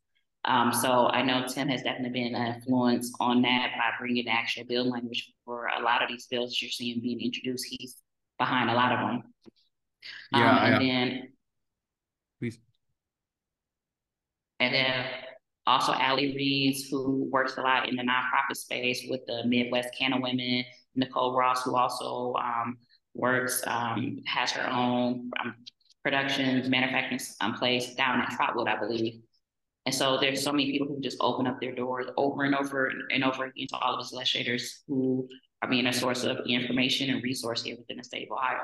Um, 0.46 0.72
so 0.74 1.08
I 1.08 1.22
know 1.22 1.46
Tim 1.48 1.68
has 1.68 1.84
definitely 1.84 2.22
been 2.22 2.36
an 2.36 2.56
influence 2.56 3.14
on 3.20 3.42
that 3.42 3.72
by 3.78 3.92
bringing 4.00 4.26
the 4.26 4.32
actual 4.32 4.64
bill 4.66 4.90
language 4.90 5.32
for 5.46 5.68
a 5.68 5.82
lot 5.82 6.02
of 6.02 6.10
these 6.10 6.28
bills 6.28 6.62
you're 6.62 6.72
seeing 6.72 7.02
being 7.02 7.20
introduced. 7.20 7.66
He's 7.70 7.98
behind 8.40 8.70
a 8.70 8.74
lot 8.74 8.94
of 8.94 9.00
them. 9.00 9.24
Yeah, 10.32 10.52
um, 10.52 10.66
and 10.66 10.76
I, 10.76 10.80
then 10.80 11.30
please. 12.40 12.60
And 14.60 14.74
then 14.74 15.06
also 15.68 15.94
Allie 15.94 16.34
Reeds, 16.36 16.90
who 16.90 17.30
works 17.32 17.58
a 17.58 17.62
lot 17.62 17.88
in 17.88 17.96
the 17.96 18.04
nonprofit 18.04 18.56
space 18.56 19.06
with 19.08 19.22
the 19.28 19.44
Midwest 19.46 19.90
Canna 19.98 20.20
Women, 20.20 20.64
Nicole 20.96 21.38
Ross, 21.38 21.64
who 21.64 21.76
also 21.76 22.34
um, 22.36 22.78
works, 23.14 23.64
um, 23.68 24.20
has 24.26 24.52
her 24.52 24.68
own 24.70 25.30
um, 25.40 25.56
productions, 26.04 26.70
manufacturing 26.70 27.20
um, 27.42 27.54
place 27.54 27.94
down 27.96 28.22
at 28.22 28.32
Trotwood, 28.32 28.68
I 28.68 28.80
believe. 28.80 29.22
And 29.86 29.96
so 29.96 30.18
there's 30.20 30.44
so 30.44 30.52
many 30.52 30.72
people 30.72 30.88
who 30.88 31.00
just 31.00 31.18
open 31.20 31.48
up 31.48 31.60
their 31.60 31.74
doors 31.74 32.08
over 32.18 32.44
and 32.44 32.56
over 32.56 32.92
and 33.10 33.24
over 33.24 33.46
again 33.46 33.68
to 33.70 33.78
all 33.78 33.94
of 33.94 34.00
us 34.00 34.14
legislators 34.14 34.84
who 34.88 35.28
are 35.62 35.70
mean, 35.70 35.88
a 35.88 35.94
source 35.94 36.24
of 36.24 36.38
information 36.48 37.10
and 37.10 37.24
resource 37.24 37.64
here 37.64 37.76
within 37.78 37.98
the 37.98 38.04
state 38.04 38.28
of 38.30 38.38
Ohio. 38.38 38.60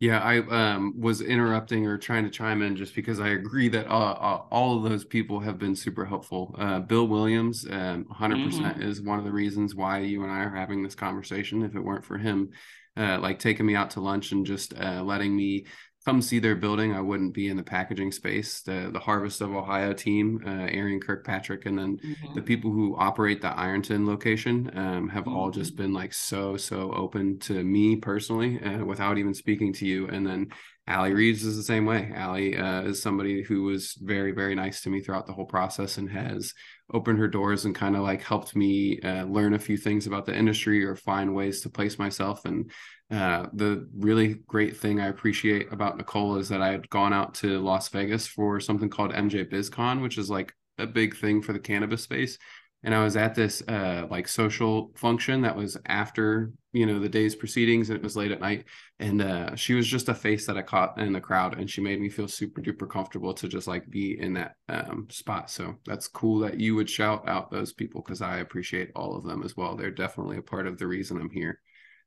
Yeah, 0.00 0.20
I 0.20 0.38
um, 0.38 1.00
was 1.00 1.20
interrupting 1.20 1.86
or 1.86 1.96
trying 1.96 2.24
to 2.24 2.30
chime 2.30 2.62
in 2.62 2.76
just 2.76 2.94
because 2.94 3.20
I 3.20 3.28
agree 3.28 3.68
that 3.70 3.86
uh, 3.86 4.12
uh, 4.12 4.42
all 4.50 4.76
of 4.76 4.82
those 4.82 5.04
people 5.04 5.40
have 5.40 5.58
been 5.58 5.74
super 5.74 6.04
helpful. 6.04 6.54
Uh, 6.58 6.80
Bill 6.80 7.06
Williams, 7.06 7.64
um, 7.70 8.04
100% 8.12 8.50
mm-hmm. 8.50 8.82
is 8.82 9.00
one 9.00 9.18
of 9.18 9.24
the 9.24 9.32
reasons 9.32 9.74
why 9.74 10.00
you 10.00 10.22
and 10.22 10.32
I 10.32 10.40
are 10.40 10.54
having 10.54 10.82
this 10.82 10.94
conversation. 10.94 11.62
If 11.62 11.74
it 11.74 11.80
weren't 11.80 12.04
for 12.04 12.18
him, 12.18 12.50
uh, 12.96 13.18
like 13.20 13.38
taking 13.38 13.66
me 13.66 13.76
out 13.76 13.90
to 13.90 14.00
lunch 14.00 14.32
and 14.32 14.44
just 14.44 14.74
uh, 14.78 15.02
letting 15.02 15.34
me 15.34 15.66
come 16.04 16.20
see 16.20 16.38
their 16.38 16.54
building. 16.54 16.94
I 16.94 17.00
wouldn't 17.00 17.32
be 17.32 17.48
in 17.48 17.56
the 17.56 17.62
packaging 17.62 18.12
space. 18.12 18.60
The 18.60 18.90
the 18.92 18.98
Harvest 18.98 19.40
of 19.40 19.54
Ohio 19.54 19.92
team, 19.92 20.42
uh, 20.46 20.66
Arian 20.70 21.00
Kirkpatrick, 21.00 21.66
and 21.66 21.78
then 21.78 21.98
mm-hmm. 21.98 22.34
the 22.34 22.42
people 22.42 22.70
who 22.70 22.96
operate 22.96 23.40
the 23.40 23.48
Ironton 23.48 24.06
location 24.06 24.70
um, 24.74 25.08
have 25.08 25.24
mm-hmm. 25.24 25.36
all 25.36 25.50
just 25.50 25.76
been 25.76 25.92
like 25.92 26.12
so 26.12 26.56
so 26.56 26.92
open 26.92 27.38
to 27.40 27.64
me 27.64 27.96
personally, 27.96 28.60
uh, 28.62 28.84
without 28.84 29.18
even 29.18 29.34
speaking 29.34 29.72
to 29.74 29.86
you. 29.86 30.06
And 30.08 30.26
then 30.26 30.48
Allie 30.86 31.14
Reeds 31.14 31.44
is 31.44 31.56
the 31.56 31.62
same 31.62 31.86
way. 31.86 32.12
Allie 32.14 32.56
uh, 32.56 32.82
is 32.82 33.00
somebody 33.00 33.42
who 33.42 33.62
was 33.62 33.94
very 33.94 34.32
very 34.32 34.54
nice 34.54 34.82
to 34.82 34.90
me 34.90 35.00
throughout 35.00 35.26
the 35.26 35.32
whole 35.32 35.46
process 35.46 35.96
and 35.96 36.10
has 36.10 36.52
opened 36.92 37.18
her 37.18 37.28
doors 37.28 37.64
and 37.64 37.74
kind 37.74 37.96
of 37.96 38.02
like 38.02 38.22
helped 38.22 38.54
me 38.54 39.00
uh, 39.00 39.24
learn 39.24 39.54
a 39.54 39.58
few 39.58 39.78
things 39.78 40.06
about 40.06 40.26
the 40.26 40.36
industry 40.36 40.84
or 40.84 40.94
find 40.94 41.34
ways 41.34 41.62
to 41.62 41.70
place 41.70 41.98
myself 41.98 42.44
and 42.44 42.70
uh, 43.14 43.46
the 43.52 43.88
really 43.96 44.34
great 44.48 44.76
thing 44.76 45.00
I 45.00 45.06
appreciate 45.06 45.72
about 45.72 45.96
Nicole 45.96 46.36
is 46.36 46.48
that 46.48 46.60
I 46.60 46.72
had 46.72 46.90
gone 46.90 47.12
out 47.12 47.34
to 47.34 47.60
Las 47.60 47.88
Vegas 47.90 48.26
for 48.26 48.58
something 48.58 48.88
called 48.88 49.12
MJ 49.12 49.48
BizCon, 49.48 50.02
which 50.02 50.18
is 50.18 50.28
like 50.28 50.52
a 50.78 50.86
big 50.86 51.16
thing 51.16 51.40
for 51.40 51.52
the 51.52 51.60
cannabis 51.60 52.02
space. 52.02 52.38
And 52.82 52.92
I 52.92 53.04
was 53.04 53.16
at 53.16 53.36
this 53.36 53.62
uh, 53.68 54.08
like 54.10 54.26
social 54.26 54.90
function 54.96 55.42
that 55.42 55.54
was 55.54 55.76
after 55.86 56.50
you 56.72 56.86
know 56.86 56.98
the 56.98 57.08
day's 57.08 57.36
proceedings, 57.36 57.88
and 57.88 57.96
it 57.96 58.02
was 58.02 58.16
late 58.16 58.32
at 58.32 58.40
night. 58.40 58.64
And 58.98 59.22
uh, 59.22 59.54
she 59.54 59.74
was 59.74 59.86
just 59.86 60.08
a 60.08 60.14
face 60.14 60.44
that 60.46 60.58
I 60.58 60.62
caught 60.62 60.98
in 60.98 61.12
the 61.12 61.20
crowd, 61.20 61.56
and 61.56 61.70
she 61.70 61.80
made 61.80 62.00
me 62.00 62.10
feel 62.10 62.26
super 62.26 62.60
duper 62.60 62.90
comfortable 62.90 63.32
to 63.34 63.46
just 63.46 63.68
like 63.68 63.88
be 63.88 64.20
in 64.20 64.34
that 64.34 64.56
um, 64.68 65.06
spot. 65.08 65.50
So 65.50 65.76
that's 65.86 66.08
cool 66.08 66.40
that 66.40 66.58
you 66.58 66.74
would 66.74 66.90
shout 66.90 67.28
out 67.28 67.52
those 67.52 67.72
people 67.72 68.02
because 68.02 68.20
I 68.20 68.38
appreciate 68.38 68.90
all 68.96 69.16
of 69.16 69.24
them 69.24 69.44
as 69.44 69.56
well. 69.56 69.76
They're 69.76 69.92
definitely 69.92 70.38
a 70.38 70.42
part 70.42 70.66
of 70.66 70.78
the 70.78 70.88
reason 70.88 71.20
I'm 71.20 71.30
here. 71.30 71.60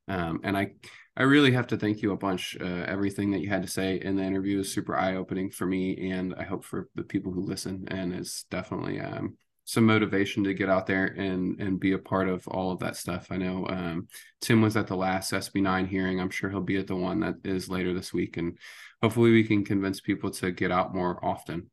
Um, 0.07 0.39
and 0.43 0.57
I, 0.57 0.71
I 1.15 1.23
really 1.23 1.51
have 1.51 1.67
to 1.67 1.77
thank 1.77 2.01
you 2.01 2.11
a 2.11 2.17
bunch. 2.17 2.55
Uh, 2.59 2.83
everything 2.87 3.31
that 3.31 3.41
you 3.41 3.49
had 3.49 3.63
to 3.63 3.67
say 3.67 3.99
in 4.01 4.15
the 4.15 4.23
interview 4.23 4.59
is 4.59 4.71
super 4.71 4.95
eye 4.95 5.15
opening 5.15 5.49
for 5.49 5.65
me, 5.65 6.11
and 6.11 6.35
I 6.35 6.43
hope 6.43 6.63
for 6.63 6.89
the 6.95 7.03
people 7.03 7.31
who 7.31 7.41
listen. 7.41 7.87
And 7.89 8.13
it's 8.13 8.43
definitely 8.43 8.99
um, 8.99 9.35
some 9.65 9.85
motivation 9.85 10.45
to 10.45 10.53
get 10.53 10.69
out 10.69 10.87
there 10.87 11.05
and 11.05 11.59
and 11.59 11.79
be 11.79 11.91
a 11.91 11.97
part 11.97 12.29
of 12.29 12.47
all 12.47 12.71
of 12.71 12.79
that 12.79 12.95
stuff. 12.95 13.27
I 13.31 13.37
know 13.37 13.67
um, 13.67 14.07
Tim 14.41 14.61
was 14.61 14.77
at 14.77 14.87
the 14.87 14.95
last 14.95 15.33
SB9 15.33 15.87
hearing. 15.87 16.21
I'm 16.21 16.29
sure 16.29 16.49
he'll 16.49 16.61
be 16.61 16.77
at 16.77 16.87
the 16.87 16.95
one 16.95 17.19
that 17.19 17.35
is 17.43 17.67
later 17.69 17.93
this 17.93 18.13
week, 18.13 18.37
and 18.37 18.57
hopefully 19.01 19.31
we 19.31 19.43
can 19.43 19.65
convince 19.65 19.99
people 19.99 20.31
to 20.31 20.51
get 20.51 20.71
out 20.71 20.95
more 20.95 21.23
often. 21.23 21.69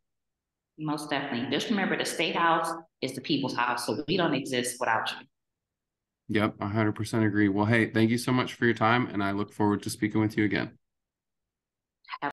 Most 0.77 1.09
definitely. 1.09 1.51
Just 1.51 1.71
remember 1.71 1.97
the 1.97 2.05
state 2.05 2.35
house 2.35 2.69
is 3.01 3.15
the 3.15 3.21
people's 3.21 3.55
house, 3.55 3.87
so 3.87 4.03
we 4.09 4.17
don't 4.17 4.35
exist 4.35 4.79
without 4.81 5.13
you. 5.13 5.27
Yep, 6.29 6.59
100% 6.61 7.25
agree. 7.25 7.49
Well, 7.49 7.65
hey, 7.67 7.91
thank 7.91 8.11
you 8.11 8.19
so 8.19 8.33
much 8.33 8.55
for 8.55 8.65
your 8.67 8.75
time, 8.75 9.07
and 9.07 9.23
I 9.23 9.31
look 9.33 9.53
forward 9.53 9.83
to 9.85 9.91
speaking 9.91 10.21
with 10.21 10.37
you 10.37 10.45
again. 10.45 10.79